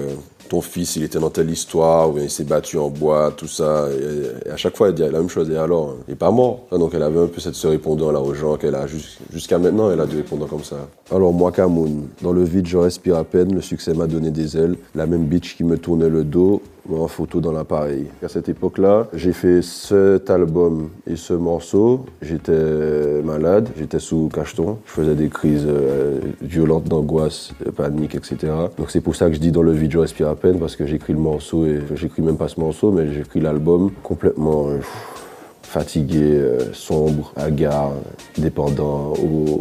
ton 0.48 0.60
fils, 0.60 0.96
il 0.96 1.04
était 1.04 1.18
dans 1.18 1.30
telle 1.30 1.50
histoire, 1.50 2.10
ou 2.10 2.18
il 2.18 2.30
s'est 2.30 2.44
battu 2.44 2.78
en 2.78 2.88
bois, 2.88 3.32
tout 3.36 3.48
ça. 3.48 3.88
Et, 3.90 4.50
à 4.50 4.56
chaque 4.56 4.76
fois, 4.76 4.88
elle 4.88 4.94
dit 4.94 5.02
la 5.02 5.10
même 5.10 5.28
chose. 5.28 5.50
Et 5.50 5.56
alors, 5.56 5.96
il 6.06 6.12
n'est 6.12 6.16
pas 6.16 6.30
mort. 6.30 6.60
Donc, 6.70 6.92
elle 6.94 7.02
avait 7.02 7.20
un 7.20 7.26
peu 7.26 7.40
cette 7.40 7.54
se 7.54 7.66
répondant 7.66 8.10
là 8.10 8.20
aux 8.20 8.34
gens 8.34 8.56
qu'elle 8.56 8.74
a 8.74 8.86
jusqu'à 9.32 9.58
maintenant, 9.58 9.90
elle 9.90 10.00
a 10.00 10.06
dû 10.06 10.16
répondre 10.16 10.48
comme 10.48 10.64
ça. 10.64 10.76
Alors, 11.10 11.32
moi, 11.32 11.52
Kamoun, 11.52 12.08
dans 12.22 12.32
le 12.32 12.44
vide, 12.44 12.66
je 12.66 12.78
respire 12.78 13.16
à 13.16 13.24
peine. 13.24 13.54
Le 13.54 13.60
succès 13.60 13.94
m'a 13.94 14.06
donné 14.06 14.30
des 14.30 14.56
ailes. 14.56 14.76
La 14.94 15.06
même 15.06 15.24
bitch 15.24 15.56
qui 15.56 15.64
me 15.64 15.78
tournait 15.78 16.08
le 16.08 16.24
dos 16.24 16.62
en 16.90 17.08
photo 17.08 17.40
dans 17.40 17.52
l'appareil. 17.52 18.06
À 18.22 18.28
cette 18.28 18.48
époque-là, 18.48 19.08
j'ai 19.12 19.32
fait 19.32 19.62
cet 19.62 20.30
album 20.30 20.90
et 21.06 21.16
ce 21.16 21.32
morceau. 21.32 22.06
J'étais 22.22 23.22
malade, 23.22 23.68
j'étais 23.76 23.98
sous 23.98 24.28
cacheton, 24.32 24.78
je 24.86 24.92
faisais 24.92 25.14
des 25.14 25.28
crises 25.28 25.66
euh, 25.66 26.20
violentes 26.40 26.84
d'angoisse, 26.84 27.52
de 27.64 27.70
panique, 27.70 28.14
etc. 28.14 28.52
Donc 28.76 28.90
c'est 28.90 29.00
pour 29.00 29.16
ça 29.16 29.28
que 29.28 29.34
je 29.34 29.40
dis 29.40 29.52
dans 29.52 29.62
le 29.62 29.72
vide 29.72 29.92
je 29.92 29.98
respire 29.98 30.28
à 30.28 30.36
peine 30.36 30.58
parce 30.58 30.76
que 30.76 30.86
j'écris 30.86 31.12
le 31.12 31.18
morceau 31.18 31.66
et 31.66 31.80
j'écris 31.94 32.22
même 32.22 32.36
pas 32.36 32.48
ce 32.48 32.60
morceau, 32.60 32.92
mais 32.92 33.12
j'écris 33.12 33.40
l'album 33.40 33.90
complètement. 34.02 34.68
Euh, 34.68 34.78
fatigué, 35.68 36.22
euh, 36.22 36.72
sombre, 36.72 37.32
hagard, 37.36 37.92
dépendant 38.38 39.12
aux, 39.12 39.60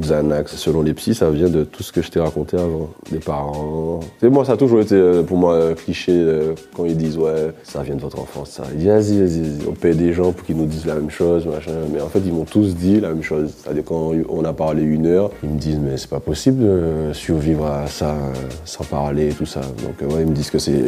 Xanax. 0.00 0.56
Selon 0.56 0.82
les 0.82 0.94
psys, 0.94 1.14
ça 1.14 1.30
vient 1.30 1.48
de 1.48 1.64
tout 1.64 1.82
ce 1.82 1.92
que 1.92 2.02
je 2.02 2.10
t'ai 2.10 2.20
raconté 2.20 2.56
avant. 2.56 2.88
Des 3.10 3.18
parents. 3.18 4.00
C'est 4.20 4.30
moi, 4.30 4.44
ça 4.44 4.52
a 4.52 4.56
toujours 4.56 4.80
été 4.80 4.94
euh, 4.94 5.22
pour 5.22 5.36
moi 5.36 5.70
un 5.70 5.74
cliché 5.74 6.12
euh, 6.12 6.54
quand 6.74 6.84
ils 6.86 6.96
disent 6.96 7.18
ouais, 7.18 7.52
ça 7.62 7.82
vient 7.82 7.94
de 7.94 8.00
votre 8.00 8.18
enfance. 8.18 8.50
Ça. 8.50 8.64
Ils 8.72 8.78
disent 8.78 8.88
vas-y, 8.88 9.18
vas-y, 9.20 9.68
on 9.68 9.72
paye 9.72 9.94
des 9.94 10.12
gens 10.12 10.32
pour 10.32 10.44
qu'ils 10.46 10.56
nous 10.56 10.66
disent 10.66 10.86
la 10.86 10.94
même 10.94 11.10
chose, 11.10 11.46
machin. 11.46 11.72
Mais 11.92 12.00
en 12.00 12.08
fait, 12.08 12.20
ils 12.24 12.32
m'ont 12.32 12.44
tous 12.44 12.74
dit 12.74 13.00
la 13.00 13.08
même 13.10 13.22
chose. 13.22 13.52
C'est-à-dire 13.58 13.84
quand 13.84 14.12
on 14.28 14.44
a 14.44 14.52
parlé 14.52 14.82
une 14.82 15.06
heure, 15.06 15.30
ils 15.42 15.50
me 15.50 15.58
disent 15.58 15.78
mais 15.78 15.96
c'est 15.96 16.10
pas 16.10 16.20
possible 16.20 16.62
de 16.62 17.12
survivre 17.12 17.66
à 17.66 17.86
ça 17.86 18.16
sans 18.64 18.84
parler 18.84 19.28
et 19.28 19.34
tout 19.34 19.46
ça. 19.46 19.60
Donc 19.60 20.10
ouais, 20.10 20.22
ils 20.22 20.28
me 20.28 20.34
disent 20.34 20.50
que 20.50 20.58
c'est 20.58 20.82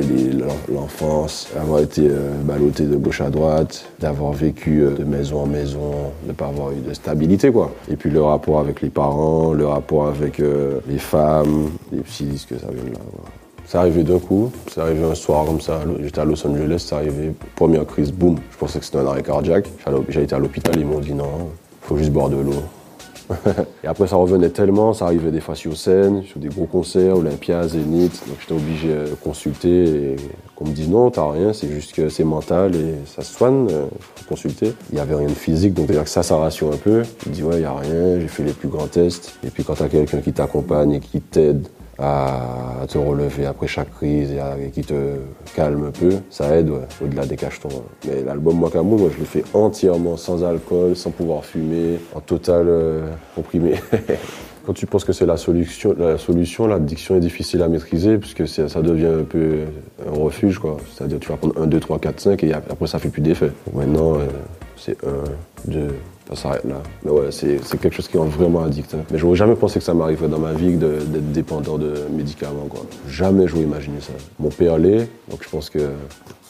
l'enfance, 0.72 1.48
avoir 1.58 1.80
été 1.80 2.08
ballotté 2.44 2.84
de 2.84 2.96
gauche 2.96 3.20
à 3.20 3.28
droite, 3.30 3.84
d'avoir 4.00 4.32
vécu 4.32 4.45
vécu 4.46 4.82
euh, 4.82 4.90
de 4.90 5.04
maison 5.04 5.42
en 5.42 5.46
maison, 5.46 6.12
ne 6.26 6.32
pas 6.32 6.46
avoir 6.46 6.72
eu 6.72 6.80
de 6.86 6.94
stabilité, 6.94 7.50
quoi. 7.50 7.72
Et 7.90 7.96
puis 7.96 8.10
le 8.10 8.22
rapport 8.22 8.60
avec 8.60 8.80
les 8.80 8.90
parents, 8.90 9.52
le 9.52 9.66
rapport 9.66 10.06
avec 10.06 10.40
euh, 10.40 10.80
les 10.88 10.98
femmes, 10.98 11.70
les 11.92 12.00
psy 12.02 12.24
disent 12.24 12.46
que 12.46 12.58
ça 12.58 12.68
vient 12.72 12.84
de 12.84 12.92
là. 12.92 13.00
C'est 13.66 13.78
arrivé 13.78 14.04
d'un 14.04 14.20
coup, 14.20 14.52
c'est 14.72 14.80
arrivé 14.80 15.02
un 15.02 15.16
soir 15.16 15.44
comme 15.44 15.60
ça, 15.60 15.80
j'étais 16.00 16.20
à 16.20 16.24
Los 16.24 16.46
Angeles, 16.46 16.84
c'est 16.86 16.94
arrivé, 16.94 17.32
première 17.56 17.84
crise, 17.84 18.12
boum, 18.12 18.36
je 18.52 18.56
pensais 18.56 18.78
que 18.78 18.84
c'était 18.84 18.98
un 18.98 19.06
arrêt 19.06 19.24
cardiaque. 19.24 19.68
J'ai 20.08 20.22
été 20.22 20.36
à 20.36 20.38
l'hôpital, 20.38 20.74
ils 20.78 20.86
m'ont 20.86 21.00
dit 21.00 21.14
non, 21.14 21.48
faut 21.82 21.96
juste 21.96 22.12
boire 22.12 22.28
de 22.28 22.36
l'eau. 22.36 22.62
et 23.84 23.86
après, 23.86 24.06
ça 24.06 24.16
revenait 24.16 24.50
tellement, 24.50 24.92
ça 24.92 25.06
arrivait 25.06 25.30
des 25.30 25.40
fois 25.40 25.54
sur 25.54 25.76
scène, 25.76 26.22
sur 26.22 26.38
des 26.38 26.48
gros 26.48 26.66
concerts, 26.66 27.16
Olympia, 27.16 27.66
Zénith. 27.66 28.22
Donc 28.28 28.36
j'étais 28.40 28.54
obligé 28.54 28.88
de 28.88 29.14
consulter 29.22 30.12
et 30.12 30.16
qu'on 30.54 30.66
me 30.66 30.72
dise 30.72 30.88
non, 30.88 31.10
t'as 31.10 31.30
rien, 31.30 31.52
c'est 31.52 31.68
juste 31.68 31.94
que 31.94 32.08
c'est 32.08 32.24
mental 32.24 32.74
et 32.76 32.94
ça 33.06 33.22
se 33.22 33.34
soigne, 33.34 33.68
euh, 33.70 33.86
faut 34.14 34.28
consulter. 34.28 34.72
Il 34.90 34.94
n'y 34.94 35.00
avait 35.00 35.14
rien 35.14 35.28
de 35.28 35.32
physique, 35.32 35.74
donc 35.74 35.88
que 35.88 36.08
ça, 36.08 36.22
ça 36.22 36.36
rassure 36.36 36.72
un 36.72 36.76
peu. 36.76 37.02
Je 37.24 37.30
dis 37.30 37.42
ouais, 37.42 37.56
il 37.56 37.60
n'y 37.60 37.64
a 37.64 37.74
rien, 37.74 38.20
j'ai 38.20 38.28
fait 38.28 38.44
les 38.44 38.52
plus 38.52 38.68
grands 38.68 38.86
tests. 38.86 39.38
Et 39.44 39.50
puis 39.50 39.64
quand 39.64 39.74
t'as 39.74 39.88
quelqu'un 39.88 40.18
qui 40.18 40.32
t'accompagne 40.32 40.92
et 40.92 41.00
qui 41.00 41.20
t'aide 41.20 41.66
à 41.98 42.86
te 42.88 42.98
relever 42.98 43.46
après 43.46 43.66
chaque 43.66 43.90
crise 43.90 44.32
et, 44.32 44.70
qui 44.70 44.82
te 44.82 45.16
calme 45.54 45.86
un 45.86 45.90
peu, 45.90 46.10
ça 46.30 46.56
aide 46.56 46.70
au-delà 47.02 47.26
des 47.26 47.36
cachetons. 47.36 47.68
Mais 48.06 48.22
l'album 48.22 48.62
Wakamou, 48.62 48.98
moi 48.98 49.10
je 49.14 49.18
l'ai 49.18 49.24
fait 49.24 49.44
entièrement 49.54 50.16
sans 50.16 50.44
alcool, 50.44 50.94
sans 50.96 51.10
pouvoir 51.10 51.44
fumer, 51.44 51.98
en 52.14 52.20
total 52.20 52.66
euh, 52.68 53.08
comprimé. 53.34 53.74
Quand 54.66 54.72
tu 54.72 54.86
penses 54.86 55.04
que 55.04 55.12
c'est 55.12 55.26
la 55.26 55.36
solution, 55.36 55.94
la 55.96 56.18
solution, 56.18 56.66
l'addiction 56.66 57.14
est 57.16 57.20
difficile 57.20 57.62
à 57.62 57.68
maîtriser 57.68 58.18
puisque 58.18 58.48
ça 58.48 58.82
devient 58.82 59.20
un 59.20 59.22
peu 59.22 59.60
un 60.04 60.10
refuge. 60.10 60.60
C'est-à-dire 60.92 61.20
tu 61.20 61.28
vas 61.28 61.36
prendre 61.36 61.56
1, 61.62 61.68
2, 61.68 61.78
3, 61.78 62.00
4, 62.00 62.20
5 62.20 62.44
et 62.44 62.52
après 62.52 62.88
ça 62.88 62.98
fait 62.98 63.08
plus 63.08 63.22
d'effet. 63.22 63.52
Maintenant, 63.72 64.16
euh, 64.16 64.26
c'est 64.76 64.96
1, 65.04 65.70
2, 65.70 65.88
ça 66.28 66.34
s'arrête 66.34 66.64
là. 66.64 66.82
Mais 67.04 67.10
ouais, 67.10 67.30
c'est 67.30 67.58
quelque 67.80 67.94
chose 67.94 68.08
qui 68.08 68.16
est 68.16 68.20
vraiment 68.20 68.64
addict. 68.64 68.94
Hein. 68.94 69.04
Mais 69.10 69.18
j'aurais 69.18 69.36
jamais 69.36 69.54
pensé 69.54 69.78
que 69.78 69.84
ça 69.84 69.94
m'arriverait 69.94 70.28
dans 70.28 70.38
ma 70.38 70.52
vie 70.52 70.76
d'être 70.76 71.32
dépendant 71.32 71.78
de 71.78 71.94
médicaments. 72.10 72.66
Quoi. 72.68 72.80
Jamais 73.08 73.46
j'aurais 73.46 73.62
imaginé 73.62 74.00
ça. 74.00 74.12
Mon 74.38 74.48
père 74.48 74.78
l'est, 74.78 75.08
donc 75.30 75.42
je 75.42 75.48
pense 75.48 75.70
que 75.70 75.78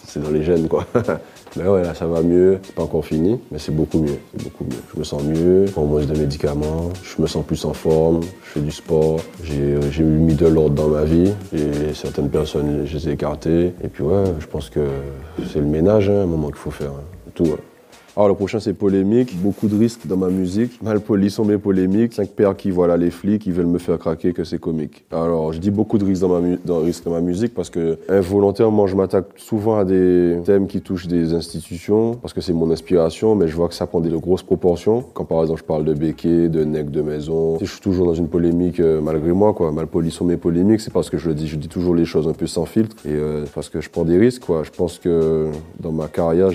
c'est 0.07 0.23
dans 0.23 0.31
les 0.31 0.43
gènes. 0.43 0.69
quoi. 0.69 0.87
mais 1.57 1.69
ouais, 1.69 1.83
là 1.83 1.95
ça 1.95 2.07
va 2.07 2.23
mieux. 2.23 2.59
C'est 2.63 2.75
pas 2.75 2.85
encore 2.85 3.05
fini, 3.05 3.39
mais 3.51 3.59
c'est 3.59 3.75
beaucoup 3.75 3.99
mieux. 3.99 4.19
C'est 4.33 4.45
beaucoup 4.45 4.65
mieux. 4.65 4.79
Je 4.95 4.99
me 4.99 5.05
sens 5.05 5.23
mieux, 5.23 5.67
prends 5.71 5.85
moins 5.85 6.05
de 6.05 6.19
médicaments, 6.19 6.91
je 7.03 7.21
me 7.21 7.27
sens 7.27 7.45
plus 7.45 7.63
en 7.67 7.75
forme, 7.75 8.21
je 8.45 8.51
fais 8.53 8.61
du 8.61 8.71
sport. 8.71 9.21
J'ai 9.43 10.03
mis 10.03 10.35
de 10.35 10.47
l'ordre 10.47 10.75
dans 10.75 10.89
ma 10.89 11.05
vie 11.05 11.33
et 11.53 11.93
certaines 11.93 12.31
personnes, 12.31 12.87
je 12.87 12.97
les 12.97 13.09
ai 13.11 13.13
écartées. 13.13 13.75
Et 13.85 13.89
puis 13.89 14.05
ouais, 14.05 14.25
je 14.41 14.47
pense 14.47 14.71
que 14.71 14.87
c'est 15.53 15.61
le 15.61 15.67
ménage, 15.67 16.09
hein, 16.09 16.23
un 16.23 16.27
moment 16.27 16.47
qu'il 16.49 16.57
faut 16.57 16.71
faire. 16.71 16.93
Hein. 16.93 17.05
Tout. 17.35 17.57
Alors 18.17 18.29
le 18.29 18.35
prochain 18.35 18.61
c'est 18.61 18.73
polémique, 18.73 19.37
beaucoup 19.43 19.69
de 19.69 19.77
risques 19.77 20.07
dans 20.07 20.17
ma 20.17 20.31
musique. 20.31 20.83
Mal 20.83 21.01
poli 21.01 21.29
sont 21.29 21.45
mes 21.45 21.59
polémiques. 21.59 22.15
Cinq 22.15 22.31
pères 22.31 22.57
qui 22.57 22.71
voilà 22.71 22.97
les 22.97 23.11
flics, 23.11 23.43
qui 23.43 23.51
veulent 23.51 23.67
me 23.67 23.77
faire 23.77 23.99
craquer 23.99 24.33
que 24.33 24.43
c'est 24.43 24.59
comique. 24.59 25.05
Alors 25.13 25.53
je 25.53 25.59
dis 25.59 25.71
beaucoup 25.71 25.99
de 25.99 26.05
risques 26.07 26.23
dans 26.23 26.41
ma, 26.41 26.57
dans, 26.65 26.83
ma 27.11 27.21
musique 27.21 27.53
parce 27.53 27.69
que 27.69 27.99
involontairement 28.09 28.87
je 28.87 28.97
m'attaque 28.97 29.27
souvent 29.37 29.77
à 29.77 29.85
des 29.85 30.39
thèmes 30.47 30.67
qui 30.67 30.81
touchent 30.81 31.09
des 31.09 31.35
institutions 31.35 32.15
parce 32.15 32.33
que 32.33 32.41
c'est 32.41 32.55
mon 32.55 32.71
inspiration, 32.71 33.35
mais 33.35 33.49
je 33.49 33.55
vois 33.55 33.69
que 33.69 33.75
ça 33.75 33.87
prend 33.87 34.01
des 34.01 34.09
grosses 34.09 34.43
proportions. 34.43 35.05
Quand 35.13 35.27
par 35.27 35.43
exemple 35.43 35.61
je 35.61 35.67
parle 35.67 35.85
de 35.85 35.93
béquet, 35.93 36.49
de 36.49 36.65
nec 36.65 36.91
de 36.91 37.03
maison, 37.03 37.59
je 37.61 37.67
suis 37.67 37.83
toujours 37.83 38.07
dans 38.07 38.15
une 38.15 38.29
polémique 38.29 38.81
euh, 38.81 39.03
malgré 39.03 39.33
moi 39.33 39.53
quoi. 39.53 39.73
Mal 39.73 39.89
sont 40.11 40.25
mes 40.25 40.39
polémiques, 40.39 40.81
c'est 40.81 40.93
parce 40.93 41.11
que 41.11 41.19
je 41.19 41.29
le 41.29 41.35
dis, 41.35 41.49
je 41.49 41.57
dis 41.57 41.69
toujours 41.69 41.95
les 41.95 42.07
choses 42.07 42.27
un 42.29 42.33
peu 42.33 42.47
sans 42.47 42.65
filtre 42.65 42.97
et 43.05 43.11
euh, 43.13 43.45
parce 43.55 43.69
que 43.69 43.83
je 43.83 43.91
prends 43.91 44.07
des 44.07 44.17
risques 44.17 44.47
quoi. 44.47 44.63
Je 44.63 44.71
pense 44.71 44.99
que 44.99 45.49
dans 45.81 45.93
ma 45.93 46.09
carrière 46.09 46.49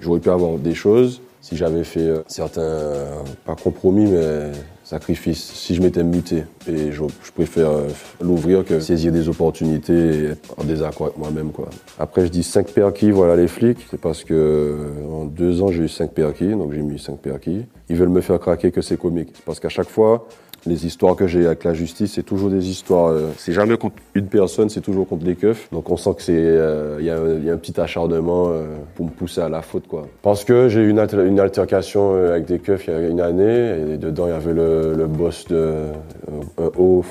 j'aurais 0.00 0.20
pu 0.20 0.30
avoir 0.30 0.56
des 0.58 0.74
choses 0.74 0.99
si 1.40 1.56
j'avais 1.56 1.84
fait 1.84 2.00
euh, 2.00 2.22
certains, 2.26 3.24
pas 3.44 3.56
compromis, 3.56 4.10
mais 4.10 4.52
sacrifice. 4.90 5.52
Si 5.54 5.74
je 5.76 5.82
m'étais 5.82 6.02
muté, 6.02 6.44
et 6.66 6.90
je, 6.90 7.04
préfère 7.34 7.70
euh, 7.70 7.88
l'ouvrir 8.20 8.64
que 8.64 8.80
saisir 8.80 9.12
des 9.12 9.28
opportunités 9.28 9.92
et 9.92 10.24
être 10.30 10.54
en 10.58 10.64
désaccord 10.64 11.06
avec 11.06 11.18
moi-même. 11.18 11.52
Quoi. 11.52 11.70
Après, 11.98 12.26
je 12.26 12.30
dis 12.30 12.42
5 12.42 12.72
perquis, 12.72 13.12
voilà 13.12 13.36
les 13.36 13.46
flics. 13.46 13.78
C'est 13.90 14.00
parce 14.00 14.24
que 14.24 14.34
euh, 14.34 15.12
en 15.12 15.24
deux 15.26 15.62
ans, 15.62 15.70
j'ai 15.70 15.84
eu 15.84 15.88
5 15.88 16.10
perquis, 16.10 16.50
donc 16.50 16.72
j'ai 16.72 16.82
mis 16.82 16.98
5 16.98 17.18
perquis. 17.18 17.66
Ils 17.88 17.96
veulent 17.96 18.08
me 18.08 18.20
faire 18.20 18.40
craquer 18.40 18.72
que 18.72 18.82
c'est 18.82 18.98
comique. 18.98 19.32
Parce 19.46 19.60
qu'à 19.60 19.68
chaque 19.68 19.88
fois, 19.88 20.26
les 20.66 20.86
histoires 20.86 21.16
que 21.16 21.26
j'ai 21.26 21.46
avec 21.46 21.64
la 21.64 21.74
justice, 21.74 22.12
c'est 22.14 22.22
toujours 22.22 22.50
des 22.50 22.68
histoires. 22.68 23.08
Euh, 23.08 23.30
c'est 23.38 23.52
jamais 23.52 23.76
contre 23.76 23.96
une 24.14 24.26
personne, 24.26 24.68
c'est 24.68 24.80
toujours 24.80 25.08
contre 25.08 25.24
les 25.24 25.36
keufs. 25.36 25.68
Donc 25.72 25.90
on 25.90 25.96
sent 25.96 26.10
que 26.16 26.22
c'est, 26.22 26.34
euh, 26.36 26.98
il 27.00 27.06
y, 27.06 27.10
a 27.50 27.52
un 27.52 27.56
petit 27.56 27.80
acharnement 27.80 28.48
euh, 28.48 28.76
pour 28.94 29.06
me 29.06 29.10
pousser 29.10 29.40
à 29.40 29.48
la 29.48 29.62
faute, 29.62 29.86
quoi. 29.88 30.06
Parce 30.22 30.44
que 30.44 30.68
j'ai 30.68 30.80
eu 30.80 30.90
une, 30.90 30.98
altercation 31.40 32.14
avec 32.14 32.46
des 32.46 32.58
keufs 32.58 32.86
il 32.86 32.92
y 32.92 32.96
a 32.96 33.08
une 33.08 33.20
année, 33.20 33.92
et 33.94 33.96
dedans 33.96 34.26
il 34.26 34.30
y 34.30 34.32
avait 34.32 34.52
le, 34.52 35.06
boss 35.06 35.46
de 35.48 35.86
haut, 36.76 37.04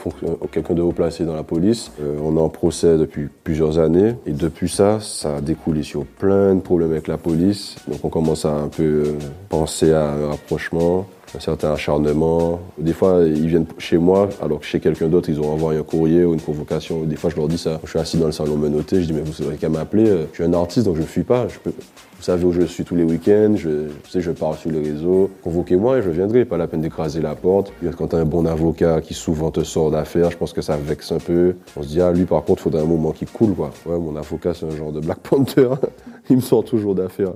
quelqu'un 0.52 0.74
de 0.74 0.82
haut 0.82 0.92
placé 0.92 1.26
dans 1.26 1.36
la 1.36 1.44
police. 1.44 1.92
on 2.24 2.38
est 2.38 2.42
en 2.42 2.50
procès 2.50 2.98
depuis 2.98 3.28
plusieurs 3.44 3.80
années, 3.80 4.16
et 4.26 4.32
depuis 4.32 4.70
ça, 4.70 5.00
ça 5.00 5.38
a 5.38 5.42
découlé 5.42 5.84
sur 5.84 6.06
plein 6.06 6.56
de 6.56 6.62
problèmes 6.62 6.92
avec 6.92 7.08
la 7.08 7.18
police. 7.18 7.76
Donc 7.88 8.00
on 8.04 8.10
commence 8.10 8.46
à 8.46 8.54
un 8.54 8.68
peu 8.68 9.16
penser 9.50 9.92
à 9.92 10.12
un 10.12 10.30
rapprochement 10.30 11.08
un 11.36 11.40
certain 11.40 11.74
acharnement. 11.74 12.60
Des 12.78 12.94
fois, 12.94 13.22
ils 13.26 13.48
viennent 13.48 13.68
chez 13.78 13.98
moi, 13.98 14.30
alors 14.42 14.60
que 14.60 14.66
chez 14.66 14.80
quelqu'un 14.80 15.08
d'autre, 15.08 15.30
ils 15.30 15.40
ont 15.40 15.52
envoyé 15.52 15.80
un 15.80 15.84
courrier 15.84 16.26
ou 16.26 16.34
une 16.34 16.42
convocation. 16.42 17.04
Des 17.04 17.16
fois, 17.16 17.30
je 17.30 17.36
leur 17.36 17.48
dis 17.48 17.58
ça. 17.58 17.80
Je 17.84 17.90
suis 17.90 18.00
assis 18.00 18.18
dans 18.18 18.28
le 18.28 18.32
salon 18.32 18.56
menotté, 18.56 19.02
je 19.02 19.08
dis, 19.08 19.14
mais 19.14 19.22
vous 19.22 19.34
savez 19.34 19.58
qu'à 19.58 19.70
m'appeler, 19.70 20.06
je 20.32 20.36
suis 20.36 20.44
un 20.44 20.54
artiste, 20.54 20.86
donc 20.86 20.96
je 20.96 21.02
ne 21.02 21.06
fuis 21.06 21.24
pas. 21.24 21.48
Je. 21.48 21.72
Vous 22.20 22.26
savez 22.26 22.44
où 22.44 22.52
je 22.52 22.64
suis 22.64 22.84
tous 22.84 22.98
les 22.98 23.06
week-ends, 23.06 23.54
je, 23.56 23.88
sais, 24.10 24.20
je 24.20 24.32
pars 24.32 24.58
sur 24.58 24.70
les 24.70 24.82
réseaux. 24.82 25.30
Convoquez-moi 25.42 26.00
et 26.00 26.02
je 26.02 26.10
viendrai, 26.10 26.44
pas 26.44 26.58
la 26.58 26.68
peine 26.68 26.82
d'écraser 26.82 27.22
la 27.22 27.34
porte. 27.34 27.72
Quand 27.98 28.10
tu 28.10 28.18
as 28.18 28.20
un 28.20 28.26
bon 28.26 28.46
avocat 28.46 29.00
qui 29.00 29.14
souvent 29.14 29.52
te 29.52 29.64
sort 29.64 29.90
d'affaires, 29.90 30.30
je 30.30 30.36
pense 30.36 30.52
que 30.52 30.62
ça 30.62 30.76
vexe 30.76 31.14
un 31.14 31.20
peu. 31.20 31.56
On 31.78 31.82
se 31.82 31.88
dit, 31.88 32.02
ah, 32.02 32.12
lui, 32.12 32.26
par 32.26 32.44
contre, 32.44 32.60
il 32.60 32.64
faudrait 32.64 32.82
un 32.82 32.88
moment 32.88 33.14
qui 33.14 33.26
coule, 33.26 33.56
quoi. 33.56 33.72
Ouais, 33.86 33.98
mon 33.98 34.18
avocat, 34.18 34.54
c'est 34.54 34.66
un 34.66 34.76
genre 34.76 34.92
de 34.92 35.00
Black 35.00 35.20
Panther. 35.20 35.70
il 36.30 36.36
me 36.36 36.42
sort 36.42 36.66
toujours 36.66 36.94
d'affaires. 36.94 37.36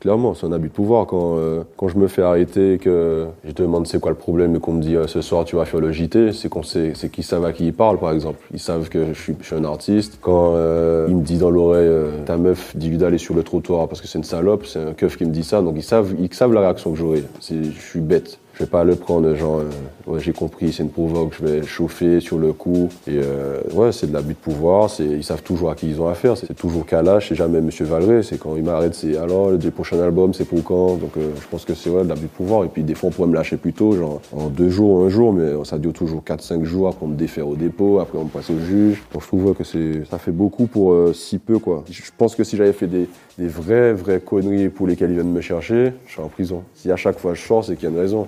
Clairement, 0.00 0.34
c'est 0.34 0.46
un 0.46 0.52
abus 0.52 0.68
de 0.68 0.72
pouvoir. 0.72 1.06
Quand, 1.06 1.38
euh, 1.38 1.64
quand 1.76 1.88
je 1.88 1.98
me 1.98 2.06
fais 2.06 2.22
arrêter 2.22 2.78
que 2.78 3.26
je 3.44 3.52
demande 3.52 3.86
c'est 3.88 3.98
quoi 3.98 4.12
le 4.12 4.16
problème 4.16 4.54
et 4.54 4.60
qu'on 4.60 4.74
me 4.74 4.80
dit 4.80 4.94
euh, 4.94 5.08
ce 5.08 5.20
soir 5.22 5.44
tu 5.44 5.56
vas 5.56 5.64
faire 5.64 5.80
le 5.80 5.90
JT, 5.90 6.32
c'est 6.32 6.48
qu'on 6.48 6.62
sait, 6.62 6.92
c'est 6.94 7.08
qu'ils 7.08 7.24
savent 7.24 7.44
à 7.44 7.52
qui 7.52 7.66
ils 7.66 7.72
parlent 7.72 7.98
par 7.98 8.12
exemple. 8.12 8.38
Ils 8.52 8.60
savent 8.60 8.88
que 8.88 9.12
je 9.12 9.20
suis, 9.20 9.34
un 9.52 9.64
artiste. 9.64 10.18
Quand 10.20 10.52
euh, 10.54 11.06
il 11.08 11.16
me 11.16 11.22
dit 11.22 11.38
dans 11.38 11.50
l'oreille 11.50 11.90
ta 12.26 12.36
meuf 12.36 12.76
dit 12.76 12.96
d'aller 12.96 13.18
sur 13.18 13.34
le 13.34 13.42
trottoir 13.42 13.88
parce 13.88 14.00
que 14.00 14.06
c'est 14.06 14.18
une 14.18 14.24
salope, 14.24 14.66
c'est 14.66 14.78
un 14.78 14.92
keuf 14.92 15.16
qui 15.16 15.24
me 15.24 15.30
dit 15.30 15.42
ça, 15.42 15.62
donc 15.62 15.74
ils 15.76 15.82
savent, 15.82 16.14
ils 16.18 16.32
savent 16.32 16.52
la 16.52 16.60
réaction 16.60 16.92
que 16.92 16.98
j'aurai. 16.98 17.24
Je 17.40 17.70
suis 17.70 18.00
bête. 18.00 18.38
Je 18.58 18.64
vais 18.64 18.70
pas 18.70 18.82
le 18.82 18.96
prendre 18.96 19.36
genre, 19.36 19.60
euh, 19.60 20.12
ouais, 20.12 20.18
j'ai 20.18 20.32
compris, 20.32 20.72
c'est 20.72 20.82
une 20.82 20.90
provoque, 20.90 21.32
je 21.38 21.46
vais 21.46 21.62
chauffer 21.62 22.18
sur 22.18 22.38
le 22.38 22.52
coup. 22.52 22.88
Et 23.06 23.20
euh, 23.22 23.60
ouais, 23.72 23.92
c'est 23.92 24.08
de 24.08 24.12
l'abus 24.12 24.34
de 24.34 24.38
pouvoir, 24.38 24.90
ils 24.98 25.22
savent 25.22 25.44
toujours 25.44 25.70
à 25.70 25.76
qui 25.76 25.88
ils 25.88 26.00
ont 26.00 26.08
affaire. 26.08 26.36
C'est 26.36 26.54
toujours 26.54 26.84
Kalash, 26.84 27.28
c'est 27.28 27.36
jamais 27.36 27.60
Monsieur 27.60 27.84
Valré. 27.84 28.24
C'est 28.24 28.36
quand 28.36 28.56
il 28.56 28.64
m'arrête, 28.64 28.96
c'est 28.96 29.16
alors 29.16 29.50
le 29.50 29.58
prochain 29.70 30.00
album, 30.00 30.34
c'est 30.34 30.44
pour 30.44 30.64
quand? 30.64 30.96
Donc 30.96 31.16
euh, 31.16 31.30
je 31.40 31.46
pense 31.46 31.64
que 31.64 31.72
c'est 31.74 31.88
ouais, 31.88 32.02
de 32.02 32.08
l'abus 32.08 32.22
de 32.22 32.26
pouvoir. 32.26 32.64
Et 32.64 32.68
puis 32.68 32.82
des 32.82 32.96
fois, 32.96 33.10
on 33.10 33.12
pourrait 33.12 33.28
me 33.28 33.34
lâcher 33.34 33.58
plus 33.58 33.72
tôt, 33.72 33.92
genre 33.92 34.20
en 34.32 34.48
deux 34.48 34.70
jours, 34.70 35.04
un 35.04 35.08
jour, 35.08 35.32
mais 35.32 35.52
ça 35.64 35.78
dure 35.78 35.92
toujours 35.92 36.24
4-5 36.26 36.64
jours. 36.64 36.88
Après, 36.88 37.06
on 37.06 37.10
me 37.10 37.16
défaire 37.16 37.46
au 37.46 37.54
dépôt, 37.54 38.00
après, 38.00 38.18
on 38.18 38.24
me 38.24 38.28
passe 38.28 38.50
au 38.50 38.58
juge. 38.58 39.04
Donc 39.12 39.22
je 39.22 39.26
trouve 39.28 39.54
que 39.54 39.62
ça 39.62 40.18
fait 40.18 40.32
beaucoup 40.32 40.66
pour 40.66 41.14
si 41.14 41.38
peu, 41.38 41.60
quoi. 41.60 41.84
Je 41.88 42.02
pense 42.18 42.34
que 42.34 42.42
si 42.42 42.56
j'avais 42.56 42.72
fait 42.72 42.88
des, 42.88 43.08
des 43.38 43.46
vraies, 43.46 43.92
vraies 43.92 44.18
conneries 44.18 44.68
pour 44.68 44.88
lesquelles 44.88 45.10
ils 45.10 45.14
viennent 45.14 45.30
me 45.30 45.42
chercher, 45.42 45.92
je 46.08 46.14
serais 46.14 46.24
en 46.24 46.28
prison. 46.28 46.64
Si 46.74 46.90
à 46.90 46.96
chaque 46.96 47.20
fois 47.20 47.34
je 47.34 47.42
sors, 47.42 47.64
c'est 47.64 47.76
qu'il 47.76 47.84
y 47.84 47.86
a 47.86 47.94
une 47.94 48.00
raison 48.00 48.26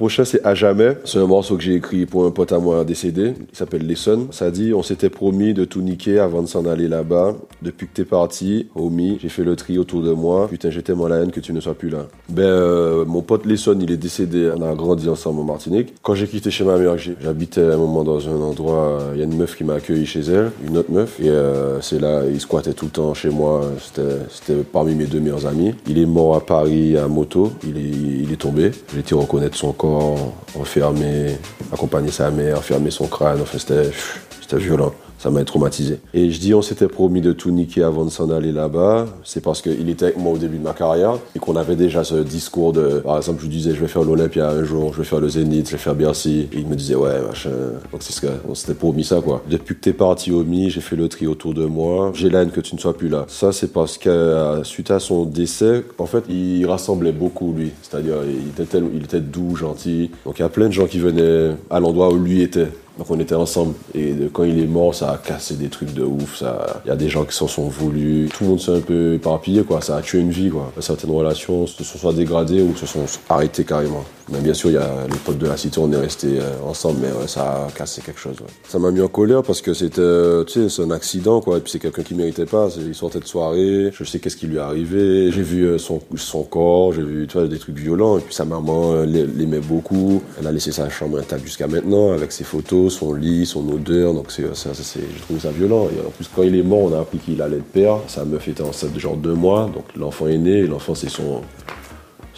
prochain, 0.00 0.24
c'est 0.24 0.42
À 0.46 0.54
jamais. 0.54 0.96
C'est 1.04 1.18
un 1.18 1.26
morceau 1.26 1.58
que 1.58 1.62
j'ai 1.62 1.74
écrit 1.74 2.06
pour 2.06 2.24
un 2.24 2.30
pote 2.30 2.52
à 2.52 2.58
moi 2.58 2.84
décédé. 2.84 3.34
Il 3.52 3.56
s'appelle 3.56 3.86
Lesson. 3.86 4.28
Ça 4.30 4.50
dit 4.50 4.72
On 4.72 4.82
s'était 4.82 5.10
promis 5.10 5.52
de 5.52 5.66
tout 5.66 5.82
niquer 5.82 6.18
avant 6.18 6.40
de 6.40 6.46
s'en 6.46 6.64
aller 6.64 6.88
là-bas. 6.88 7.36
Depuis 7.60 7.86
que 7.86 7.92
t'es 7.92 8.06
parti, 8.06 8.68
homie, 8.74 9.18
j'ai 9.20 9.28
fait 9.28 9.44
le 9.44 9.56
tri 9.56 9.76
autour 9.78 10.00
de 10.00 10.12
moi. 10.12 10.48
Putain, 10.48 10.70
j'étais 10.70 10.86
tellement 10.86 11.06
la 11.06 11.16
haine 11.16 11.30
que 11.30 11.40
tu 11.40 11.52
ne 11.52 11.60
sois 11.60 11.74
plus 11.74 11.90
là. 11.90 12.06
Ben, 12.30 12.44
euh, 12.44 13.04
mon 13.04 13.20
pote 13.20 13.44
Lesson, 13.44 13.76
il 13.78 13.90
est 13.92 13.98
décédé. 13.98 14.50
On 14.56 14.62
a 14.62 14.74
grandi 14.74 15.06
ensemble 15.06 15.40
en 15.40 15.44
Martinique. 15.44 15.92
Quand 16.02 16.14
j'ai 16.14 16.26
quitté 16.26 16.50
chez 16.50 16.64
ma 16.64 16.78
mère, 16.78 16.96
j'habitais 16.96 17.60
à 17.60 17.74
un 17.74 17.76
moment 17.76 18.02
dans 18.02 18.26
un 18.26 18.40
endroit. 18.40 19.00
Il 19.12 19.18
y 19.18 19.22
a 19.22 19.26
une 19.26 19.36
meuf 19.36 19.54
qui 19.54 19.64
m'a 19.64 19.74
accueilli 19.74 20.06
chez 20.06 20.20
elle, 20.20 20.50
une 20.66 20.78
autre 20.78 20.90
meuf. 20.90 21.20
Et 21.20 21.28
euh, 21.28 21.78
c'est 21.82 22.00
là, 22.00 22.22
il 22.26 22.40
squattait 22.40 22.72
tout 22.72 22.86
le 22.86 22.90
temps 22.90 23.12
chez 23.12 23.28
moi. 23.28 23.60
C'était 23.78 24.54
parmi 24.72 24.94
mes 24.94 25.04
deux 25.04 25.20
meilleurs 25.20 25.46
amis. 25.46 25.74
Il 25.86 25.98
est 25.98 26.06
mort 26.06 26.36
à 26.36 26.40
Paris 26.40 26.96
à 26.96 27.06
moto. 27.06 27.52
Il 27.64 27.76
est, 27.76 28.22
il 28.24 28.32
est 28.32 28.40
tombé. 28.40 28.70
J'ai 28.94 29.00
été 29.00 29.14
reconnaître 29.14 29.58
son 29.58 29.72
corps 29.72 29.89
enfermé, 30.54 31.38
accompagner 31.72 32.10
sa 32.10 32.30
mère, 32.30 32.62
fermer 32.62 32.90
son 32.90 33.06
crâne. 33.06 33.40
Enfin, 33.42 33.58
c'était 33.58 34.56
violent 34.56 34.94
ça 35.20 35.30
m'a 35.30 35.44
traumatisé. 35.44 36.00
Et 36.14 36.30
je 36.30 36.40
dis, 36.40 36.54
on 36.54 36.62
s'était 36.62 36.88
promis 36.88 37.20
de 37.20 37.32
tout 37.32 37.50
niquer 37.50 37.82
avant 37.82 38.06
de 38.06 38.10
s'en 38.10 38.30
aller 38.30 38.52
là-bas. 38.52 39.06
C'est 39.22 39.42
parce 39.42 39.60
qu'il 39.60 39.88
était 39.90 40.06
avec 40.06 40.16
moi 40.16 40.32
au 40.32 40.38
début 40.38 40.56
de 40.56 40.62
ma 40.62 40.72
carrière 40.72 41.18
et 41.36 41.38
qu'on 41.38 41.56
avait 41.56 41.76
déjà 41.76 42.04
ce 42.04 42.14
discours 42.16 42.72
de, 42.72 43.00
par 43.00 43.18
exemple, 43.18 43.40
je 43.40 43.46
lui 43.46 43.54
disais, 43.54 43.74
je 43.74 43.80
vais 43.80 43.86
faire 43.86 44.02
l'Olympia 44.02 44.48
un 44.48 44.64
jour, 44.64 44.94
je 44.94 44.98
vais 44.98 45.04
faire 45.04 45.20
le 45.20 45.28
Zénith, 45.28 45.66
je 45.66 45.72
vais 45.72 45.78
faire 45.78 45.94
Bercy. 45.94 46.48
Et 46.52 46.58
il 46.60 46.66
me 46.66 46.74
disait, 46.74 46.94
ouais, 46.94 47.20
machin. 47.20 47.50
Donc 47.92 48.02
c'est 48.02 48.14
ce 48.14 48.22
qu'on 48.22 48.54
s'était 48.54 48.74
promis 48.74 49.04
ça, 49.04 49.20
quoi. 49.20 49.42
Depuis 49.50 49.74
que 49.74 49.80
t'es 49.80 49.92
parti 49.92 50.32
au 50.32 50.42
Mi, 50.42 50.70
j'ai 50.70 50.80
fait 50.80 50.96
le 50.96 51.08
tri 51.08 51.26
autour 51.26 51.52
de 51.52 51.66
moi. 51.66 52.12
J'ai 52.14 52.30
la 52.30 52.40
que 52.46 52.62
tu 52.62 52.74
ne 52.74 52.80
sois 52.80 52.96
plus 52.96 53.10
là. 53.10 53.26
Ça, 53.28 53.52
c'est 53.52 53.72
parce 53.72 53.98
que 53.98 54.62
suite 54.64 54.90
à 54.90 54.98
son 54.98 55.26
décès, 55.26 55.84
en 55.98 56.06
fait, 56.06 56.24
il 56.30 56.64
rassemblait 56.64 57.12
beaucoup, 57.12 57.52
lui. 57.52 57.72
C'est-à-dire, 57.82 58.16
il 58.24 58.62
était, 58.62 58.78
il 58.94 59.04
était 59.04 59.20
doux, 59.20 59.54
gentil. 59.54 60.10
Donc 60.24 60.38
il 60.38 60.42
y 60.42 60.44
a 60.46 60.48
plein 60.48 60.68
de 60.68 60.72
gens 60.72 60.86
qui 60.86 60.98
venaient 60.98 61.54
à 61.68 61.78
l'endroit 61.78 62.10
où 62.10 62.16
lui 62.16 62.40
était. 62.40 62.68
Donc 63.00 63.10
on 63.10 63.18
était 63.18 63.34
ensemble. 63.34 63.76
Et 63.94 64.14
quand 64.30 64.44
il 64.44 64.58
est 64.58 64.66
mort, 64.66 64.94
ça 64.94 65.12
a 65.12 65.16
cassé 65.16 65.54
des 65.54 65.70
trucs 65.70 65.94
de 65.94 66.02
ouf. 66.02 66.44
Il 66.84 66.88
y 66.88 66.90
a 66.90 66.96
des 66.96 67.08
gens 67.08 67.24
qui 67.24 67.34
s'en 67.34 67.48
sont 67.48 67.66
voulus. 67.66 68.28
Tout 68.30 68.44
le 68.44 68.50
monde 68.50 68.60
s'est 68.60 68.76
un 68.76 68.80
peu 68.80 69.14
éparpillé, 69.14 69.62
quoi. 69.62 69.80
Ça 69.80 69.96
a 69.96 70.02
tué 70.02 70.20
une 70.20 70.30
vie, 70.30 70.50
quoi. 70.50 70.70
Certaines 70.80 71.10
relations 71.10 71.66
se 71.66 71.82
sont 71.82 71.96
soit 71.96 72.12
dégradées 72.12 72.60
ou 72.60 72.76
se 72.76 72.84
sont 72.84 73.06
arrêtées 73.30 73.64
carrément. 73.64 74.04
Mais 74.30 74.38
bien 74.40 74.54
sûr, 74.54 74.70
il 74.70 74.74
y 74.74 74.76
a 74.76 75.06
les 75.10 75.18
potes 75.18 75.38
de 75.38 75.46
la 75.46 75.56
cité, 75.56 75.80
on 75.80 75.90
est 75.92 75.96
restés 75.96 76.38
euh, 76.40 76.52
ensemble, 76.64 77.00
mais 77.02 77.26
ça 77.26 77.66
a 77.66 77.70
cassé 77.72 78.00
quelque 78.00 78.20
chose. 78.20 78.36
Ça 78.68 78.78
m'a 78.78 78.92
mis 78.92 79.00
en 79.00 79.08
colère 79.08 79.42
parce 79.42 79.60
que 79.60 79.74
c'était, 79.74 80.00
euh, 80.00 80.44
tu 80.44 80.62
sais, 80.62 80.68
c'est 80.68 80.82
un 80.82 80.92
accident, 80.92 81.40
quoi. 81.40 81.58
Et 81.58 81.60
puis 81.60 81.72
c'est 81.72 81.80
quelqu'un 81.80 82.02
qui 82.02 82.14
méritait 82.14 82.46
pas. 82.46 82.68
Il 82.78 82.94
sortait 82.94 83.18
de 83.18 83.24
soirée. 83.24 83.90
Je 83.92 84.04
sais 84.04 84.20
qu'est-ce 84.20 84.36
qui 84.36 84.46
lui 84.46 84.56
est 84.56 84.60
arrivé. 84.60 85.32
J'ai 85.32 85.42
vu 85.42 85.64
euh, 85.64 85.78
son, 85.78 86.00
son 86.14 86.44
corps, 86.44 86.92
j'ai 86.92 87.02
vu, 87.02 87.26
tu 87.26 87.38
vois, 87.38 87.48
des 87.48 87.58
trucs 87.58 87.76
violents. 87.76 88.18
Et 88.18 88.20
puis 88.20 88.34
sa 88.34 88.44
maman 88.44 89.02
l'aimait 89.02 89.58
beaucoup. 89.58 90.22
Elle 90.38 90.46
a 90.46 90.52
laissé 90.52 90.70
sa 90.70 90.88
chambre 90.88 91.18
intacte 91.18 91.44
jusqu'à 91.44 91.66
maintenant 91.66 92.12
avec 92.12 92.30
ses 92.30 92.44
photos, 92.44 92.94
son 92.94 93.14
lit, 93.14 93.46
son 93.46 93.68
odeur. 93.68 94.14
Donc 94.14 94.30
c'est, 94.30 94.54
ça, 94.54 94.70
c'est, 94.74 95.00
j'ai 95.00 95.20
trouvé 95.22 95.40
ça 95.40 95.50
violent. 95.50 95.88
Et 95.88 96.06
en 96.06 96.10
plus, 96.10 96.30
quand 96.34 96.44
il 96.44 96.54
est 96.54 96.62
mort, 96.62 96.84
on 96.84 96.94
a 96.94 97.00
appris 97.00 97.18
qu'il 97.18 97.42
allait 97.42 97.56
être 97.56 97.64
père. 97.64 97.96
Sa 98.06 98.24
meuf 98.24 98.46
était 98.46 98.62
enceinte 98.62 98.92
de 98.92 99.00
genre 99.00 99.16
deux 99.16 99.34
mois. 99.34 99.68
Donc 99.74 99.84
l'enfant 99.96 100.28
est 100.28 100.38
né. 100.38 100.62
L'enfant, 100.62 100.94
c'est 100.94 101.08
son, 101.08 101.40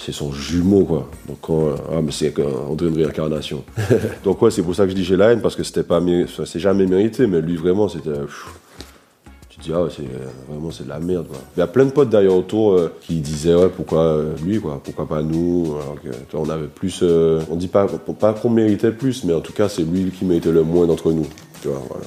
c'est 0.04 0.12
son 0.12 0.32
jumeau, 0.32 0.84
quoi. 0.84 1.08
Donc, 1.28 1.38
ah, 1.90 2.00
mais 2.02 2.10
c'est 2.10 2.34
on 2.38 2.76
une 2.76 2.96
réincarnation. 2.96 3.64
Donc, 4.24 4.42
ouais, 4.42 4.50
c'est 4.50 4.62
pour 4.62 4.74
ça 4.74 4.84
que 4.84 4.90
je 4.90 4.96
dis 4.96 5.04
j'ai 5.04 5.16
la 5.16 5.32
haine, 5.32 5.40
parce 5.40 5.54
que 5.54 5.62
c'était 5.62 5.84
pas, 5.84 6.00
c'est 6.44 6.58
jamais 6.58 6.86
mérité, 6.86 7.26
mais 7.26 7.40
lui, 7.40 7.56
vraiment, 7.56 7.88
c'était. 7.88 8.10
Tu 9.48 9.58
te 9.58 9.62
dis, 9.62 9.72
ah, 9.72 9.86
c'est 9.94 10.02
vraiment, 10.48 10.70
c'est 10.72 10.84
de 10.84 10.88
la 10.88 10.98
merde, 10.98 11.28
quoi. 11.28 11.38
Il 11.56 11.60
y 11.60 11.62
a 11.62 11.68
plein 11.68 11.84
de 11.84 11.90
potes 11.90 12.10
d'ailleurs 12.10 12.34
autour 12.34 12.72
euh, 12.72 12.92
qui 13.02 13.20
disaient, 13.20 13.54
ouais, 13.54 13.68
pourquoi 13.68 14.00
euh, 14.00 14.34
lui, 14.44 14.60
quoi, 14.60 14.80
pourquoi 14.82 15.06
pas 15.06 15.22
nous, 15.22 15.76
alors 15.80 15.96
que, 16.02 16.36
on 16.36 16.48
avait 16.50 16.66
plus, 16.66 17.00
euh, 17.02 17.40
on 17.48 17.54
dit 17.54 17.68
pas, 17.68 17.86
pas 17.86 18.32
qu'on 18.32 18.50
méritait 18.50 18.92
plus, 18.92 19.22
mais 19.24 19.34
en 19.34 19.40
tout 19.40 19.52
cas, 19.52 19.68
c'est 19.68 19.82
lui 19.82 20.10
qui 20.10 20.24
méritait 20.24 20.50
le 20.50 20.64
moins 20.64 20.86
d'entre 20.86 21.12
nous, 21.12 21.26
tu 21.60 21.68
vois, 21.68 21.82
voilà. 21.88 22.06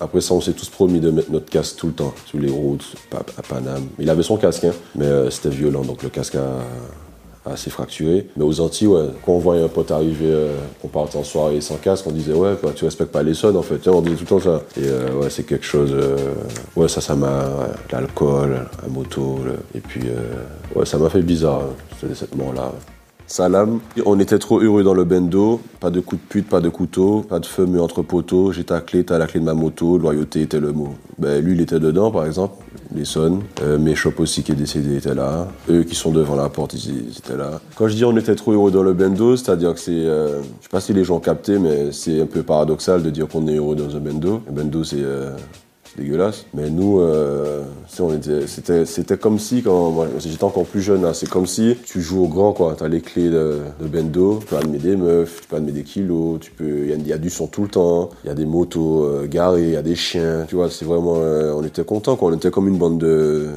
Après 0.00 0.20
ça, 0.20 0.34
on 0.34 0.40
s'est 0.40 0.54
tous 0.54 0.68
promis 0.70 0.98
de 0.98 1.10
mettre 1.10 1.30
notre 1.30 1.48
casque 1.48 1.76
tout 1.76 1.86
le 1.88 1.92
temps, 1.92 2.14
sur 2.26 2.38
les 2.38 2.50
routes, 2.50 2.94
à 3.12 3.42
Paname. 3.42 3.86
Il 3.98 4.10
avait 4.10 4.24
son 4.24 4.36
casque, 4.36 4.64
hein, 4.64 4.72
mais 4.96 5.30
c'était 5.30 5.50
violent, 5.50 5.82
donc 5.82 6.02
le 6.02 6.08
casque 6.08 6.34
a, 6.34 6.64
assez 7.46 7.70
fracturé. 7.70 8.26
Mais 8.36 8.44
aux 8.44 8.60
Antilles, 8.60 8.88
quand 9.24 9.32
on 9.32 9.38
voyait 9.38 9.64
un 9.64 9.68
pote 9.68 9.90
arriver, 9.90 10.26
euh, 10.26 10.56
qu'on 10.80 10.88
partait 10.88 11.18
en 11.18 11.24
soirée 11.24 11.60
sans 11.60 11.76
casque, 11.76 12.06
on 12.06 12.12
disait 12.12 12.32
ouais, 12.32 12.56
quoi, 12.60 12.72
tu 12.72 12.84
respectes 12.84 13.12
pas 13.12 13.22
les 13.22 13.34
sons 13.34 13.54
en 13.54 13.62
fait. 13.62 13.86
On 13.88 14.00
disait 14.00 14.16
tout 14.16 14.22
le 14.22 14.28
temps 14.28 14.40
ça. 14.40 14.62
Et 14.80 14.86
euh, 14.86 15.20
ouais, 15.20 15.30
c'est 15.30 15.44
quelque 15.44 15.66
chose. 15.66 15.90
Euh, 15.92 16.16
ouais, 16.76 16.88
ça, 16.88 17.00
ça 17.00 17.14
m'a. 17.14 17.44
L'alcool, 17.92 18.66
la 18.82 18.88
moto, 18.88 19.38
et 19.74 19.80
puis 19.80 20.02
ouais, 20.74 20.84
ça 20.84 20.98
m'a 20.98 21.08
fait 21.08 21.22
bizarre, 21.22 21.62
hein, 21.62 22.08
cette 22.14 22.34
mort-là. 22.34 22.72
Salam. 23.26 23.80
On 24.04 24.20
était 24.20 24.38
trop 24.38 24.60
heureux 24.60 24.84
dans 24.84 24.94
le 24.94 25.04
bendo. 25.04 25.60
Pas 25.80 25.90
de 25.90 26.00
coup 26.00 26.16
de 26.16 26.20
pute, 26.20 26.48
pas 26.48 26.60
de 26.60 26.68
couteau, 26.68 27.22
pas 27.22 27.38
de 27.38 27.46
feu 27.46 27.66
entre 27.80 28.02
poteaux. 28.02 28.52
J'ai 28.52 28.64
ta 28.64 28.80
clé, 28.80 29.04
t'as 29.04 29.18
la 29.18 29.26
clé 29.26 29.40
de 29.40 29.44
ma 29.44 29.54
moto. 29.54 29.98
Loyauté 29.98 30.42
était 30.42 30.60
le 30.60 30.72
mot. 30.72 30.94
Ben, 31.18 31.42
lui, 31.42 31.54
il 31.54 31.60
était 31.60 31.80
dedans, 31.80 32.10
par 32.10 32.26
exemple. 32.26 32.62
Les 32.94 33.04
sons. 33.04 33.40
Euh, 33.62 33.78
aussi, 34.18 34.42
qui 34.42 34.52
est 34.52 34.54
décédé, 34.54 34.96
étaient 34.96 35.14
là. 35.14 35.48
Eux 35.70 35.84
qui 35.84 35.94
sont 35.94 36.10
devant 36.10 36.36
la 36.36 36.48
porte, 36.48 36.74
ils, 36.74 37.16
étaient 37.16 37.36
là. 37.36 37.60
Quand 37.76 37.88
je 37.88 37.94
dis 37.94 38.04
on 38.04 38.16
était 38.16 38.34
trop 38.34 38.52
heureux 38.52 38.70
dans 38.70 38.82
le 38.82 38.92
bendo, 38.92 39.36
c'est-à-dire 39.36 39.74
que 39.74 39.80
c'est. 39.80 39.92
Euh, 39.92 40.40
je 40.60 40.64
sais 40.64 40.68
pas 40.70 40.80
si 40.80 40.92
les 40.92 41.04
gens 41.04 41.18
captaient, 41.18 41.58
mais 41.58 41.92
c'est 41.92 42.20
un 42.20 42.26
peu 42.26 42.42
paradoxal 42.42 43.02
de 43.02 43.10
dire 43.10 43.26
qu'on 43.26 43.46
est 43.48 43.56
heureux 43.56 43.74
dans 43.74 43.96
un 43.96 44.00
bendo. 44.00 44.42
Un 44.48 44.52
bendo, 44.52 44.84
c'est. 44.84 45.00
Euh, 45.00 45.36
c'est 45.94 46.02
dégueulasse. 46.02 46.46
Mais 46.54 46.70
nous, 46.70 47.00
euh, 47.00 47.62
c'était, 48.86 49.16
comme 49.16 49.38
si, 49.38 49.62
quand 49.62 50.06
j'étais 50.18 50.44
encore 50.44 50.64
plus 50.64 50.80
jeune, 50.82 51.02
là, 51.02 51.14
c'est 51.14 51.28
comme 51.28 51.46
si 51.46 51.76
tu 51.84 52.00
joues 52.00 52.24
au 52.24 52.28
grand, 52.28 52.52
quoi. 52.52 52.74
T'as 52.78 52.88
les 52.88 53.00
clés 53.00 53.30
de, 53.30 53.60
bendo, 53.80 54.38
tu 54.40 54.46
peux 54.46 54.56
admettre 54.56 54.82
des 54.84 54.96
meufs, 54.96 55.40
tu 55.42 55.48
peux 55.48 55.56
admettre 55.56 55.76
des 55.76 55.82
kilos, 55.84 56.38
tu 56.40 56.50
peux, 56.50 56.84
il 56.84 56.90
y, 56.90 56.92
a- 56.92 56.96
il 56.96 57.06
y 57.06 57.12
a 57.12 57.18
du 57.18 57.30
son 57.30 57.46
tout 57.46 57.62
le 57.62 57.68
temps, 57.68 58.10
il 58.24 58.28
y 58.28 58.30
a 58.30 58.34
des 58.34 58.46
motos 58.46 59.04
euh, 59.04 59.26
garées, 59.26 59.64
il 59.64 59.70
y 59.72 59.76
a 59.76 59.82
des 59.82 59.94
chiens, 59.96 60.44
tu 60.48 60.56
vois, 60.56 60.70
c'est 60.70 60.84
vraiment, 60.84 61.16
euh, 61.18 61.52
on 61.54 61.62
était 61.64 61.84
contents, 61.84 62.16
quoi. 62.16 62.30
On 62.30 62.34
était 62.36 62.50
comme 62.50 62.68
une 62.68 62.78
bande 62.78 62.98
de, 62.98 63.48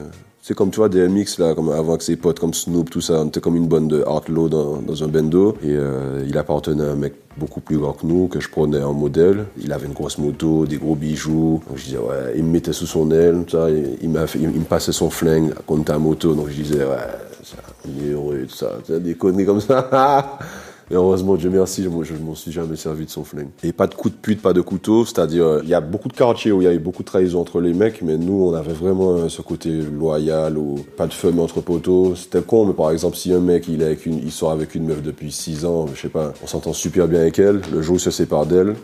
c'est 0.47 0.53
comme 0.53 0.71
tu 0.71 0.77
vois 0.77 0.87
DMX 0.87 1.39
là, 1.39 1.53
comme 1.53 1.69
avant 1.71 1.89
avec 1.89 2.01
ses 2.03 2.15
potes 2.15 2.39
comme 2.39 2.53
Snoop, 2.53 2.89
tout 2.89 3.01
ça, 3.01 3.15
on 3.15 3.27
était 3.27 3.41
comme 3.41 3.57
une 3.57 3.67
bande 3.67 3.89
de 3.89 4.01
outlaws 4.07 4.47
dans, 4.47 4.77
dans 4.77 5.03
un 5.03 5.09
bendo. 5.09 5.57
Et 5.61 5.71
euh, 5.75 6.23
il 6.25 6.37
appartenait 6.37 6.85
à 6.85 6.91
un 6.91 6.95
mec 6.95 7.15
beaucoup 7.35 7.59
plus 7.59 7.77
grand 7.77 7.91
que 7.91 8.05
nous, 8.05 8.29
que 8.29 8.39
je 8.39 8.49
prenais 8.49 8.81
en 8.81 8.93
modèle. 8.93 9.43
Il 9.61 9.73
avait 9.73 9.87
une 9.87 9.93
grosse 9.93 10.17
moto, 10.17 10.65
des 10.65 10.77
gros 10.77 10.95
bijoux. 10.95 11.61
Donc 11.67 11.77
je 11.77 11.83
disais 11.83 11.97
ouais, 11.97 12.31
il 12.37 12.45
me 12.45 12.51
mettait 12.51 12.71
sous 12.71 12.85
son 12.87 13.11
aile, 13.11 13.43
tout 13.45 13.57
ça. 13.57 13.67
Il, 14.01 14.09
m'a 14.09 14.25
fait- 14.25 14.39
il, 14.39 14.45
il 14.45 14.59
me 14.61 14.63
passait 14.63 14.93
son 14.93 15.09
flingue 15.09 15.53
contre 15.65 15.83
ta 15.83 15.97
moto. 15.97 16.33
Donc 16.33 16.47
je 16.47 16.61
disais 16.61 16.85
ouais, 16.85 16.95
ça, 17.43 17.57
il 17.85 18.07
est 18.07 18.11
heureux, 18.13 18.45
tout 18.47 18.55
ça. 18.55 18.77
Des 18.87 19.15
conneries 19.15 19.45
comme 19.45 19.59
ça. 19.59 20.39
Et 20.89 20.95
heureusement, 20.95 21.35
Dieu 21.35 21.49
merci, 21.49 21.83
je, 21.83 21.89
je 22.03 22.13
m'en 22.13 22.33
suis 22.33 22.51
jamais 22.51 22.77
servi 22.77 23.05
de 23.05 23.09
son 23.09 23.25
flingue. 23.25 23.49
Et 23.61 23.73
pas 23.73 23.87
de 23.87 23.93
coup 23.93 24.09
de 24.09 24.15
pute, 24.15 24.41
pas 24.41 24.53
de 24.53 24.61
couteau, 24.61 25.03
c'est-à-dire, 25.03 25.45
euh, 25.45 25.59
il 25.63 25.69
y 25.69 25.73
a 25.73 25.81
beaucoup 25.81 26.07
de 26.07 26.13
quartiers 26.13 26.53
où 26.53 26.61
il 26.61 26.65
y 26.65 26.67
a 26.67 26.73
eu 26.73 26.79
beaucoup 26.79 27.03
de 27.03 27.07
trahison 27.07 27.41
entre 27.41 27.59
les 27.59 27.73
mecs, 27.73 28.01
mais 28.01 28.17
nous, 28.17 28.47
on 28.47 28.53
avait 28.53 28.71
vraiment 28.71 29.11
euh, 29.11 29.29
ce 29.29 29.41
côté 29.41 29.69
loyal, 29.69 30.57
ou 30.57 30.75
pas 30.95 31.07
de 31.07 31.13
feu, 31.13 31.31
mais 31.33 31.41
entre 31.41 31.59
poteaux. 31.59 32.15
C'était 32.15 32.41
con, 32.41 32.65
mais 32.65 32.73
par 32.73 32.91
exemple, 32.91 33.17
si 33.17 33.33
un 33.33 33.39
mec, 33.39 33.67
il, 33.67 33.81
est 33.81 33.85
avec 33.85 34.05
une, 34.05 34.17
il 34.17 34.31
sort 34.31 34.51
avec 34.51 34.75
une 34.75 34.85
meuf 34.85 35.01
depuis 35.01 35.29
6 35.29 35.65
ans, 35.65 35.87
je 35.93 35.99
sais 35.99 36.09
pas, 36.09 36.33
on 36.41 36.47
s'entend 36.47 36.71
super 36.71 37.09
bien 37.09 37.19
avec 37.19 37.37
elle, 37.37 37.61
le 37.73 37.81
jour 37.81 37.95
où 37.95 37.97
il 37.97 38.01
se 38.01 38.11
sépare 38.11 38.45
d'elle, 38.45 38.75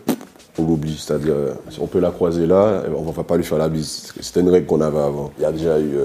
on 0.58 0.66
l'oublie, 0.66 0.98
c'est-à-dire 0.98 1.32
euh, 1.34 1.54
on 1.80 1.86
peut 1.86 2.00
la 2.00 2.10
croiser 2.10 2.46
là, 2.46 2.82
on 2.94 3.10
va 3.10 3.24
pas 3.24 3.38
lui 3.38 3.44
faire 3.44 3.58
la 3.58 3.70
bise. 3.70 4.12
C'était 4.20 4.40
une 4.40 4.50
règle 4.50 4.66
qu'on 4.66 4.82
avait 4.82 4.98
avant. 4.98 5.32
Il 5.38 5.42
y 5.42 5.46
a 5.46 5.52
déjà 5.52 5.80
eu, 5.80 5.96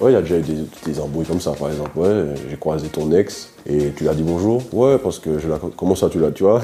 ouais, 0.00 0.12
il 0.12 0.14
y 0.14 0.16
a 0.16 0.22
déjà 0.22 0.38
eu 0.38 0.42
des, 0.42 0.64
des 0.86 1.00
embrouilles 1.00 1.26
comme 1.26 1.40
ça, 1.40 1.50
par 1.50 1.68
exemple. 1.68 1.98
Ouais, 1.98 2.26
j'ai 2.48 2.56
croisé 2.56 2.86
ton 2.86 3.10
ex 3.10 3.50
et 3.68 3.92
tu 3.94 4.08
as 4.08 4.14
dit 4.14 4.22
bonjour? 4.22 4.62
Ouais, 4.72 4.98
parce 4.98 5.18
que 5.18 5.38
je 5.38 5.48
la, 5.48 5.58
comment 5.76 5.94
ça 5.94 6.08
tu 6.08 6.18
l'as, 6.18 6.30
tu 6.30 6.42
vois? 6.42 6.62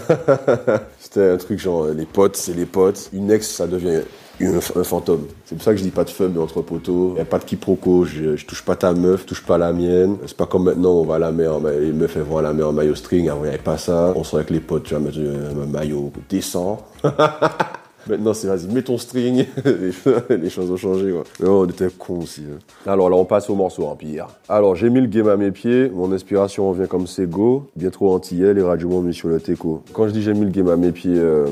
C'était 0.99 1.31
un 1.31 1.37
truc 1.37 1.59
genre 1.59 1.87
les 1.87 2.07
potes, 2.07 2.37
c'est 2.37 2.55
les 2.55 2.65
potes. 2.65 3.11
Une 3.13 3.31
ex, 3.31 3.49
ça 3.49 3.67
devient 3.67 4.01
un, 4.41 4.61
fantôme. 4.85 5.27
C'est 5.45 5.55
pour 5.55 5.63
ça 5.63 5.73
que 5.73 5.77
je 5.77 5.83
dis 5.83 5.91
pas 5.91 6.05
de 6.05 6.11
fun 6.11 6.29
mais 6.29 6.41
entre 6.41 6.63
poteaux. 6.63 7.15
Y 7.17 7.21
a 7.21 7.25
pas 7.25 7.39
de 7.39 7.45
quiproquo. 7.45 8.05
Je, 8.05 8.43
touche 8.45 8.65
pas 8.65 8.75
ta 8.75 8.95
meuf, 8.95 9.23
je 9.23 9.27
touche 9.27 9.45
pas 9.45 9.59
la 9.59 9.73
mienne. 9.73 10.17
C'est 10.27 10.37
pas 10.37 10.47
comme 10.47 10.65
maintenant 10.65 10.93
on 10.93 11.05
va 11.05 11.17
à 11.17 11.19
la 11.19 11.31
mer, 11.31 11.61
les 11.61 11.93
meufs 11.93 12.17
elles 12.17 12.23
vont 12.23 12.39
à 12.39 12.43
la 12.43 12.53
mer 12.53 12.69
en 12.69 12.73
maillot 12.73 12.95
string. 12.95 13.29
Avant 13.29 13.45
il 13.45 13.47
y 13.47 13.51
avait 13.51 13.59
pas 13.59 13.79
ça. 13.79 14.13
On 14.17 14.25
sort 14.25 14.39
avec 14.39 14.51
les 14.51 14.61
potes, 14.61 14.85
tu 14.85 14.95
un, 14.95 14.99
un 14.99 15.67
maillot 15.67 16.11
décent. 16.29 16.83
Maintenant, 18.09 18.35
c'est 18.35 18.47
vas-y, 18.49 18.67
mets 18.73 18.83
ton 18.83 18.99
string. 18.99 19.47
les 20.31 20.51
choses 20.51 20.71
ont 20.71 20.77
changé, 20.77 21.11
quoi. 21.11 21.25
Mais 21.41 21.49
on 21.49 21.65
était 21.67 21.89
cons 21.99 22.21
aussi. 22.23 22.43
hein. 22.43 22.59
Alors 22.87 23.09
là, 23.11 23.17
on 23.17 23.25
passe 23.25 23.49
au 23.51 23.55
morceau 23.55 23.87
Empire. 23.87 24.27
Alors, 24.49 24.77
j'ai 24.77 24.91
mis 24.91 25.01
le 25.01 25.07
game 25.07 25.29
à 25.29 25.37
mes 25.37 25.51
pieds. 25.51 25.91
Mon 25.95 26.13
inspiration 26.13 26.71
vient 26.73 26.87
comme 26.87 27.07
Sego. 27.07 27.67
Bien 27.77 27.91
trop 27.91 28.13
antillais, 28.15 28.53
les 28.55 28.63
radios 28.63 28.89
m'ont 28.89 29.01
mis 29.01 29.15
sur 29.15 29.29
le 29.29 29.41
teco. 29.41 29.83
Quand 29.93 30.07
je 30.09 30.13
dis 30.13 30.23
j'ai 30.23 30.35
mis 30.35 30.45
le 30.45 30.51
game 30.51 30.69
à 30.69 30.77
mes 30.77 30.93
pieds, 30.93 31.15
euh, 31.17 31.47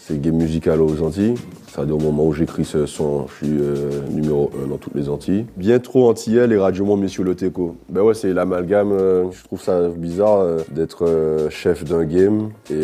c'est 0.00 0.20
game 0.20 0.36
musical 0.36 0.80
aux 0.82 1.00
Antilles. 1.02 1.34
C'est-à-dire 1.72 1.96
au 1.96 2.00
moment 2.00 2.26
où 2.26 2.34
j'écris 2.34 2.66
ce 2.66 2.84
son, 2.84 3.26
je 3.28 3.46
suis 3.46 3.56
euh, 3.58 4.06
numéro 4.10 4.50
1 4.62 4.68
dans 4.68 4.76
toutes 4.76 4.94
les 4.94 5.08
Antilles. 5.08 5.46
Bien 5.56 5.78
trop 5.78 6.10
antillais, 6.10 6.46
les 6.46 6.58
radios 6.58 6.84
m'ont 6.84 6.98
mis 6.98 7.08
sur 7.08 7.24
le 7.24 7.34
teco. 7.34 7.76
Ben 7.88 8.02
ouais, 8.02 8.12
c'est 8.12 8.34
l'amalgame. 8.34 8.92
euh, 8.92 9.30
je 9.30 9.42
trouve 9.42 9.58
ça 9.62 9.88
bizarre 9.88 10.40
euh, 10.40 10.58
d'être 10.70 11.48
chef 11.48 11.84
d'un 11.84 12.04
game 12.04 12.50
et 12.70 12.82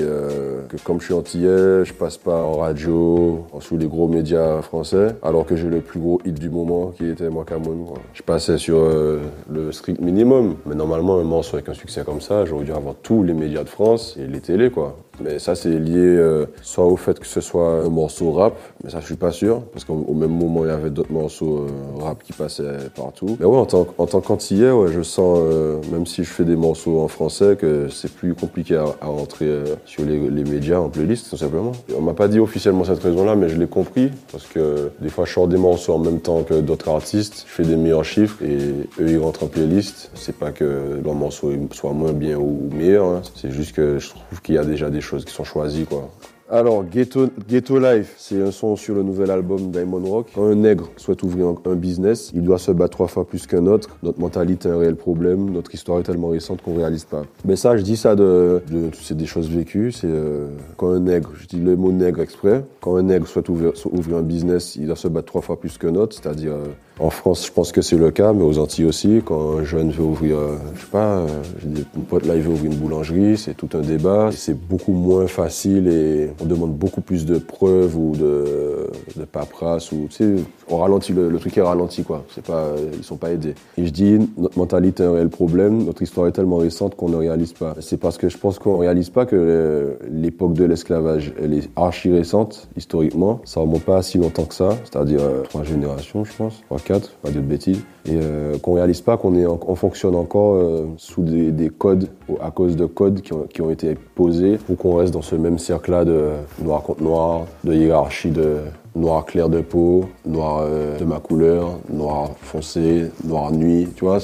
que 0.68 0.76
comme 0.84 1.00
je 1.00 1.06
suis 1.06 1.14
antillais, 1.14 1.84
je 1.84 1.92
passe 1.92 2.16
pas 2.16 2.42
en 2.42 2.52
radio, 2.52 3.44
en 3.52 3.60
sous 3.60 3.76
les 3.76 3.88
gros 3.88 4.08
médias 4.08 4.62
français, 4.62 5.08
alors 5.22 5.44
que 5.44 5.54
j'ai 5.54 5.68
le 5.68 5.80
plus 5.80 6.00
gros 6.00 6.20
hit 6.24 6.38
du 6.38 6.48
moment 6.48 6.92
qui 6.96 7.10
était 7.10 7.28
moi 7.28 7.44
Cameroun. 7.44 7.84
Je 8.14 8.22
passais 8.22 8.56
sur 8.56 8.78
le 8.78 9.72
strict 9.72 10.00
minimum, 10.00 10.56
mais 10.64 10.74
normalement 10.74 11.18
un 11.18 11.24
morceau 11.24 11.56
avec 11.56 11.68
un 11.68 11.74
succès 11.74 12.04
comme 12.04 12.22
ça, 12.22 12.46
j'aurais 12.46 12.64
dû 12.64 12.72
avoir 12.72 12.94
tous 13.02 13.22
les 13.22 13.34
médias 13.34 13.64
de 13.64 13.68
France 13.68 14.16
et 14.18 14.26
les 14.26 14.40
télés 14.40 14.70
quoi. 14.70 14.96
Mais 15.20 15.38
ça 15.38 15.54
c'est 15.54 15.78
lié 15.78 15.96
euh, 15.96 16.46
soit 16.62 16.86
au 16.86 16.96
fait 16.96 17.18
que 17.18 17.26
ce 17.26 17.40
soit 17.40 17.82
un 17.84 17.88
morceau 17.88 18.32
rap, 18.32 18.54
mais 18.82 18.90
ça 18.90 19.00
je 19.00 19.06
suis 19.06 19.16
pas 19.16 19.32
sûr, 19.32 19.62
parce 19.72 19.84
qu'au 19.84 20.04
au 20.06 20.14
même 20.14 20.30
moment 20.30 20.64
il 20.64 20.68
y 20.68 20.72
avait 20.72 20.90
d'autres 20.90 21.12
morceaux 21.12 21.66
euh, 21.66 22.02
rap 22.02 22.22
qui 22.22 22.32
passaient 22.32 22.90
partout. 22.94 23.36
Mais 23.40 23.46
ouais, 23.46 23.56
en 23.56 23.66
tant, 23.66 23.86
en 23.98 24.06
tant 24.06 24.20
qu'antillais, 24.20 24.70
ouais, 24.70 24.92
je 24.92 25.02
sens, 25.02 25.38
euh, 25.40 25.80
même 25.92 26.06
si 26.06 26.24
je 26.24 26.30
fais 26.30 26.44
des 26.44 26.56
morceaux 26.56 27.00
en 27.00 27.08
français, 27.08 27.56
que 27.56 27.88
c'est 27.88 28.12
plus 28.12 28.34
compliqué 28.34 28.76
à, 28.76 29.06
rentrer 29.08 29.62
sur 29.84 30.04
les, 30.04 30.30
les 30.30 30.44
médias 30.44 30.78
en 30.78 30.88
playlist, 30.88 31.30
tout 31.30 31.36
simplement. 31.36 31.72
Et 31.88 31.94
on 31.96 32.02
m'a 32.02 32.14
pas 32.14 32.28
dit 32.28 32.38
officiellement 32.38 32.84
cette 32.84 33.02
raison-là, 33.02 33.34
mais 33.34 33.48
je 33.48 33.56
l'ai 33.56 33.66
compris, 33.66 34.10
parce 34.30 34.46
que 34.46 34.90
des 35.00 35.08
fois 35.08 35.24
je 35.24 35.32
sors 35.32 35.48
des 35.48 35.56
morceaux 35.56 35.94
en 35.94 35.98
même 35.98 36.20
temps 36.20 36.42
que 36.42 36.54
d'autres 36.60 36.88
artistes, 36.88 37.44
je 37.48 37.52
fais 37.52 37.62
des 37.64 37.76
meilleurs 37.76 38.04
chiffres, 38.04 38.42
et 38.42 38.58
eux 39.00 39.10
ils 39.10 39.18
rentrent 39.18 39.44
en 39.44 39.48
playlist. 39.48 40.10
C'est 40.14 40.36
pas 40.36 40.52
que 40.52 41.00
leur 41.02 41.14
morceau 41.14 41.52
soit 41.72 41.92
moins 41.92 42.12
bien 42.12 42.36
ou 42.36 42.68
meilleur, 42.72 43.06
hein. 43.06 43.22
c'est 43.34 43.50
juste 43.50 43.74
que 43.74 43.98
je 43.98 44.10
trouve 44.10 44.42
qu'il 44.42 44.54
y 44.54 44.58
a 44.58 44.64
déjà 44.64 44.90
des 44.90 45.00
choses 45.00 45.07
qui 45.16 45.32
sont 45.32 45.44
choisies, 45.44 45.86
quoi. 45.86 46.10
Alors, 46.50 46.82
Ghetto, 46.82 47.28
Ghetto 47.46 47.78
Life, 47.78 48.14
c'est 48.16 48.40
un 48.40 48.50
son 48.50 48.74
sur 48.74 48.94
le 48.94 49.02
nouvel 49.02 49.30
album 49.30 49.70
Diamond 49.70 50.00
Rock. 50.00 50.28
Quand 50.34 50.46
un 50.46 50.54
nègre 50.54 50.88
souhaite 50.96 51.22
ouvrir 51.22 51.54
un, 51.66 51.74
business, 51.74 52.30
il 52.34 52.42
doit 52.42 52.58
se 52.58 52.70
battre 52.70 52.92
trois 52.92 53.06
fois 53.06 53.26
plus 53.26 53.46
qu'un 53.46 53.66
autre. 53.66 53.98
Notre 54.02 54.18
mentalité 54.18 54.70
est 54.70 54.72
un 54.72 54.78
réel 54.78 54.96
problème. 54.96 55.50
Notre 55.50 55.74
histoire 55.74 56.00
est 56.00 56.04
tellement 56.04 56.28
récente 56.28 56.62
qu'on 56.62 56.74
réalise 56.74 57.04
pas. 57.04 57.24
Mais 57.44 57.54
ça, 57.54 57.76
je 57.76 57.82
dis 57.82 57.98
ça 57.98 58.16
de, 58.16 58.62
de 58.70 58.88
c'est 58.98 59.16
des 59.16 59.26
choses 59.26 59.50
vécues. 59.50 59.92
C'est 59.92 60.06
euh, 60.06 60.48
quand 60.78 60.88
un 60.88 61.00
nègre, 61.00 61.32
je 61.38 61.46
dis 61.46 61.58
le 61.58 61.76
mot 61.76 61.92
nègre 61.92 62.22
exprès, 62.22 62.64
quand 62.80 62.96
un 62.96 63.02
nègre 63.02 63.28
souhaite 63.28 63.50
ouvrir, 63.50 63.72
ouvrir 63.92 64.16
un 64.16 64.22
business, 64.22 64.74
il 64.76 64.86
doit 64.86 64.96
se 64.96 65.08
battre 65.08 65.26
trois 65.26 65.42
fois 65.42 65.60
plus 65.60 65.76
qu'un 65.76 65.96
autre. 65.96 66.16
C'est-à-dire, 66.16 66.52
euh, 66.52 66.68
en 67.00 67.10
France, 67.10 67.46
je 67.46 67.52
pense 67.52 67.70
que 67.70 67.80
c'est 67.80 67.96
le 67.96 68.10
cas, 68.10 68.32
mais 68.32 68.42
aux 68.42 68.58
Antilles 68.58 68.86
aussi, 68.86 69.22
quand 69.24 69.58
un 69.58 69.64
jeune 69.64 69.90
veut 69.90 70.02
ouvrir, 70.02 70.36
euh, 70.36 70.56
je 70.74 70.80
sais 70.80 70.86
pas, 70.90 71.18
euh, 71.18 71.26
j'ai 71.62 71.68
des 71.68 71.84
potes 72.08 72.26
là, 72.26 72.34
il 72.34 72.42
veut 72.42 72.50
ouvrir 72.50 72.72
une 72.72 72.78
boulangerie, 72.78 73.38
c'est 73.38 73.54
tout 73.54 73.68
un 73.74 73.80
débat. 73.80 74.30
C'est 74.32 74.58
beaucoup 74.58 74.92
moins 74.92 75.28
facile 75.28 75.86
et 75.86 76.30
on 76.40 76.44
demande 76.44 76.74
beaucoup 76.74 77.00
plus 77.00 77.26
de 77.26 77.38
preuves 77.38 77.96
ou 77.96 78.12
de, 78.16 78.90
de 79.16 79.24
paperasse 79.24 79.92
ou, 79.92 80.06
tu 80.10 80.16
sais, 80.16 80.34
on 80.68 80.78
ralentit, 80.78 81.12
le, 81.12 81.36
truc 81.38 81.56
est 81.56 81.62
ralenti, 81.62 82.02
quoi. 82.02 82.24
C'est 82.34 82.44
pas, 82.44 82.72
ils 82.96 83.04
sont 83.04 83.16
pas 83.16 83.30
aidés. 83.30 83.54
Et 83.76 83.86
je 83.86 83.90
dis, 83.90 84.18
notre 84.36 84.58
mentalité 84.58 85.02
est 85.02 85.06
un 85.06 85.12
réel 85.12 85.28
problème, 85.28 85.84
notre 85.84 86.02
histoire 86.02 86.26
est 86.26 86.32
tellement 86.32 86.58
récente 86.58 86.94
qu'on 86.94 87.08
ne 87.08 87.16
réalise 87.16 87.52
pas. 87.52 87.74
C'est 87.80 87.96
parce 87.96 88.18
que 88.18 88.28
je 88.28 88.38
pense 88.38 88.58
qu'on 88.58 88.78
réalise 88.78 89.10
pas 89.10 89.26
que 89.26 89.36
euh, 89.36 89.94
l'époque 90.10 90.54
de 90.54 90.64
l'esclavage, 90.64 91.32
elle 91.42 91.54
est 91.54 91.70
archi 91.76 92.10
récente, 92.12 92.68
historiquement. 92.76 93.40
Ça 93.44 93.60
remonte 93.60 93.82
pas 93.82 94.02
si 94.02 94.18
longtemps 94.18 94.44
que 94.44 94.54
ça, 94.54 94.70
c'est-à-dire 94.84 95.20
euh, 95.22 95.42
trois 95.42 95.64
générations, 95.64 96.24
je 96.24 96.32
pense, 96.36 96.62
trois, 96.66 96.78
quatre, 96.78 97.10
pas 97.22 97.30
de 97.30 97.40
bêtises. 97.40 97.82
Et 98.06 98.12
euh, 98.14 98.58
qu'on 98.58 98.74
réalise 98.74 99.00
pas 99.00 99.16
qu'on 99.16 99.34
est, 99.34 99.46
on 99.46 99.74
fonctionne 99.74 100.14
encore 100.14 100.54
euh, 100.54 100.86
sous 100.96 101.22
des, 101.22 101.52
des 101.52 101.68
codes, 101.68 102.08
à 102.40 102.50
cause 102.50 102.76
de 102.76 102.86
codes 102.86 103.20
qui 103.20 103.32
ont, 103.32 103.46
qui 103.52 103.60
ont 103.60 103.70
été 103.70 103.96
posés 104.14 104.56
pour 104.56 104.76
qu'on 104.76 104.96
reste 104.96 105.12
dans 105.12 105.22
ce 105.22 105.34
même 105.34 105.58
cercle-là 105.58 106.04
de 106.04 106.27
noir 106.62 106.82
contre 106.82 107.02
noir, 107.02 107.46
de 107.64 107.74
hiérarchie 107.74 108.30
de 108.30 108.58
noir 108.94 109.24
clair 109.24 109.48
de 109.48 109.60
peau, 109.60 110.08
noir 110.26 110.62
euh, 110.62 110.98
de 110.98 111.04
ma 111.04 111.20
couleur, 111.20 111.78
noir 111.90 112.30
foncé, 112.40 113.10
noir 113.24 113.52
nuit, 113.52 113.88
tu 113.94 114.04
vois, 114.04 114.20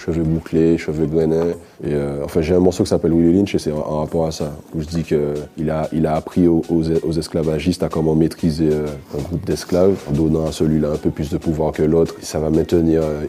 cheveux 0.00 0.22
bouclés, 0.22 0.78
cheveux 0.78 1.06
grenets. 1.06 1.56
Et 1.84 1.92
euh, 1.92 2.24
enfin, 2.24 2.40
j'ai 2.40 2.54
un 2.54 2.60
morceau 2.60 2.84
qui 2.84 2.90
s'appelle 2.90 3.12
Willie 3.12 3.36
Lynch 3.36 3.54
et 3.54 3.58
c'est 3.58 3.72
en, 3.72 4.00
rapport 4.00 4.26
à 4.26 4.32
ça, 4.32 4.52
où 4.74 4.80
je 4.80 4.86
dis 4.86 5.02
qu'il 5.02 5.70
a, 5.70 5.88
il 5.92 6.06
a 6.06 6.14
appris 6.14 6.48
aux, 6.48 6.82
esclavagistes 7.18 7.82
à 7.82 7.88
comment 7.88 8.14
maîtriser 8.14 8.70
euh, 8.72 8.86
un 9.16 9.22
groupe 9.22 9.44
d'esclaves 9.44 9.96
en 10.08 10.12
donnant 10.12 10.46
à 10.46 10.52
celui-là 10.52 10.90
un 10.92 10.96
peu 10.96 11.10
plus 11.10 11.30
de 11.30 11.38
pouvoir 11.38 11.72
que 11.72 11.82
l'autre. 11.82 12.14
Ça 12.22 12.38
va 12.38 12.50
maintenir 12.50 13.02
euh, 13.04 13.24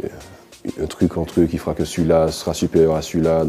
un 0.82 0.86
truc 0.86 1.18
entre 1.18 1.42
eux 1.42 1.46
qui 1.46 1.58
fera 1.58 1.74
que 1.74 1.86
celui-là 1.86 2.30
sera 2.30 2.54
supérieur 2.54 2.96
à 2.96 3.02
celui-là. 3.02 3.44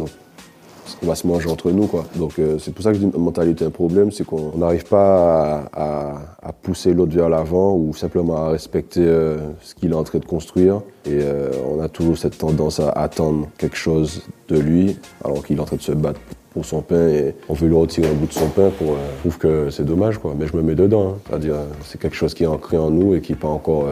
On 1.02 1.06
va 1.06 1.14
se 1.14 1.26
manger 1.26 1.48
entre 1.48 1.70
nous 1.70 1.86
quoi. 1.86 2.04
Donc 2.16 2.38
euh, 2.38 2.58
c'est 2.58 2.72
pour 2.72 2.82
ça 2.82 2.92
que 2.92 2.98
je 2.98 3.06
dis 3.06 3.18
mentalité 3.18 3.64
un 3.64 3.70
problème, 3.70 4.10
c'est 4.10 4.24
qu'on 4.24 4.52
on 4.54 4.58
n'arrive 4.58 4.84
pas 4.84 5.64
à, 5.72 6.52
pousser 6.62 6.92
l'autre 6.92 7.12
vers 7.12 7.28
l'avant 7.28 7.74
ou 7.74 7.92
simplement 7.92 8.36
à 8.36 8.50
respecter 8.50 9.04
euh, 9.04 9.38
ce 9.62 9.74
qu'il 9.74 9.90
est 9.90 9.94
en 9.94 10.04
train 10.04 10.20
de 10.20 10.24
construire. 10.24 10.82
Et 11.06 11.18
euh, 11.22 11.50
on 11.68 11.80
a 11.80 11.88
toujours 11.88 12.16
cette 12.16 12.38
tendance 12.38 12.78
à 12.78 12.90
attendre 12.90 13.48
quelque 13.58 13.76
chose 13.76 14.22
de 14.48 14.58
lui 14.58 14.96
alors 15.24 15.44
qu'il 15.44 15.56
est 15.56 15.60
en 15.60 15.64
train 15.64 15.76
de 15.76 15.82
se 15.82 15.92
battre 15.92 16.20
pour 16.52 16.64
son 16.64 16.82
pain 16.82 17.08
et 17.08 17.34
on 17.48 17.54
veut 17.54 17.66
lui 17.66 17.74
retirer 17.74 18.08
un 18.08 18.12
bout 18.12 18.26
de 18.26 18.32
son 18.32 18.48
pain 18.48 18.70
pour 18.78 18.88
je 18.88 19.20
trouve 19.20 19.38
que 19.38 19.70
c'est 19.70 19.86
dommage 19.86 20.18
quoi 20.18 20.34
mais 20.38 20.46
je 20.46 20.54
me 20.54 20.62
mets 20.62 20.74
dedans 20.74 21.08
hein. 21.08 21.18
c'est-à-dire 21.26 21.54
c'est 21.82 21.98
quelque 21.98 22.14
chose 22.14 22.34
qui 22.34 22.44
est 22.44 22.46
ancré 22.46 22.76
en 22.76 22.90
nous 22.90 23.14
et 23.14 23.22
qui 23.22 23.32
est 23.32 23.36
pas 23.36 23.48
encore 23.48 23.86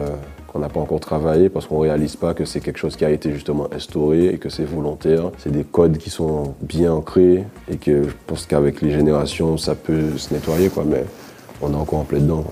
qu'on 0.51 0.59
n'a 0.59 0.69
pas 0.69 0.81
encore 0.81 0.99
travaillé 0.99 1.49
parce 1.49 1.65
qu'on 1.65 1.79
réalise 1.79 2.17
pas 2.17 2.33
que 2.33 2.43
c'est 2.43 2.59
quelque 2.59 2.77
chose 2.77 2.95
qui 2.97 3.05
a 3.05 3.09
été 3.09 3.31
justement 3.31 3.67
instauré 3.73 4.27
et 4.27 4.37
que 4.37 4.49
c'est 4.49 4.65
volontaire. 4.65 5.31
C'est 5.37 5.51
des 5.51 5.63
codes 5.63 5.97
qui 5.97 6.09
sont 6.09 6.55
bien 6.61 6.91
ancrés 6.91 7.45
et 7.69 7.77
que 7.77 8.03
je 8.03 8.13
pense 8.27 8.45
qu'avec 8.45 8.81
les 8.81 8.91
générations, 8.91 9.57
ça 9.57 9.75
peut 9.75 10.17
se 10.17 10.33
nettoyer, 10.33 10.69
quoi, 10.69 10.83
mais 10.85 11.05
on 11.61 11.71
est 11.71 11.75
encore 11.75 11.99
en 11.99 12.03
plein 12.03 12.19
dedans. 12.19 12.43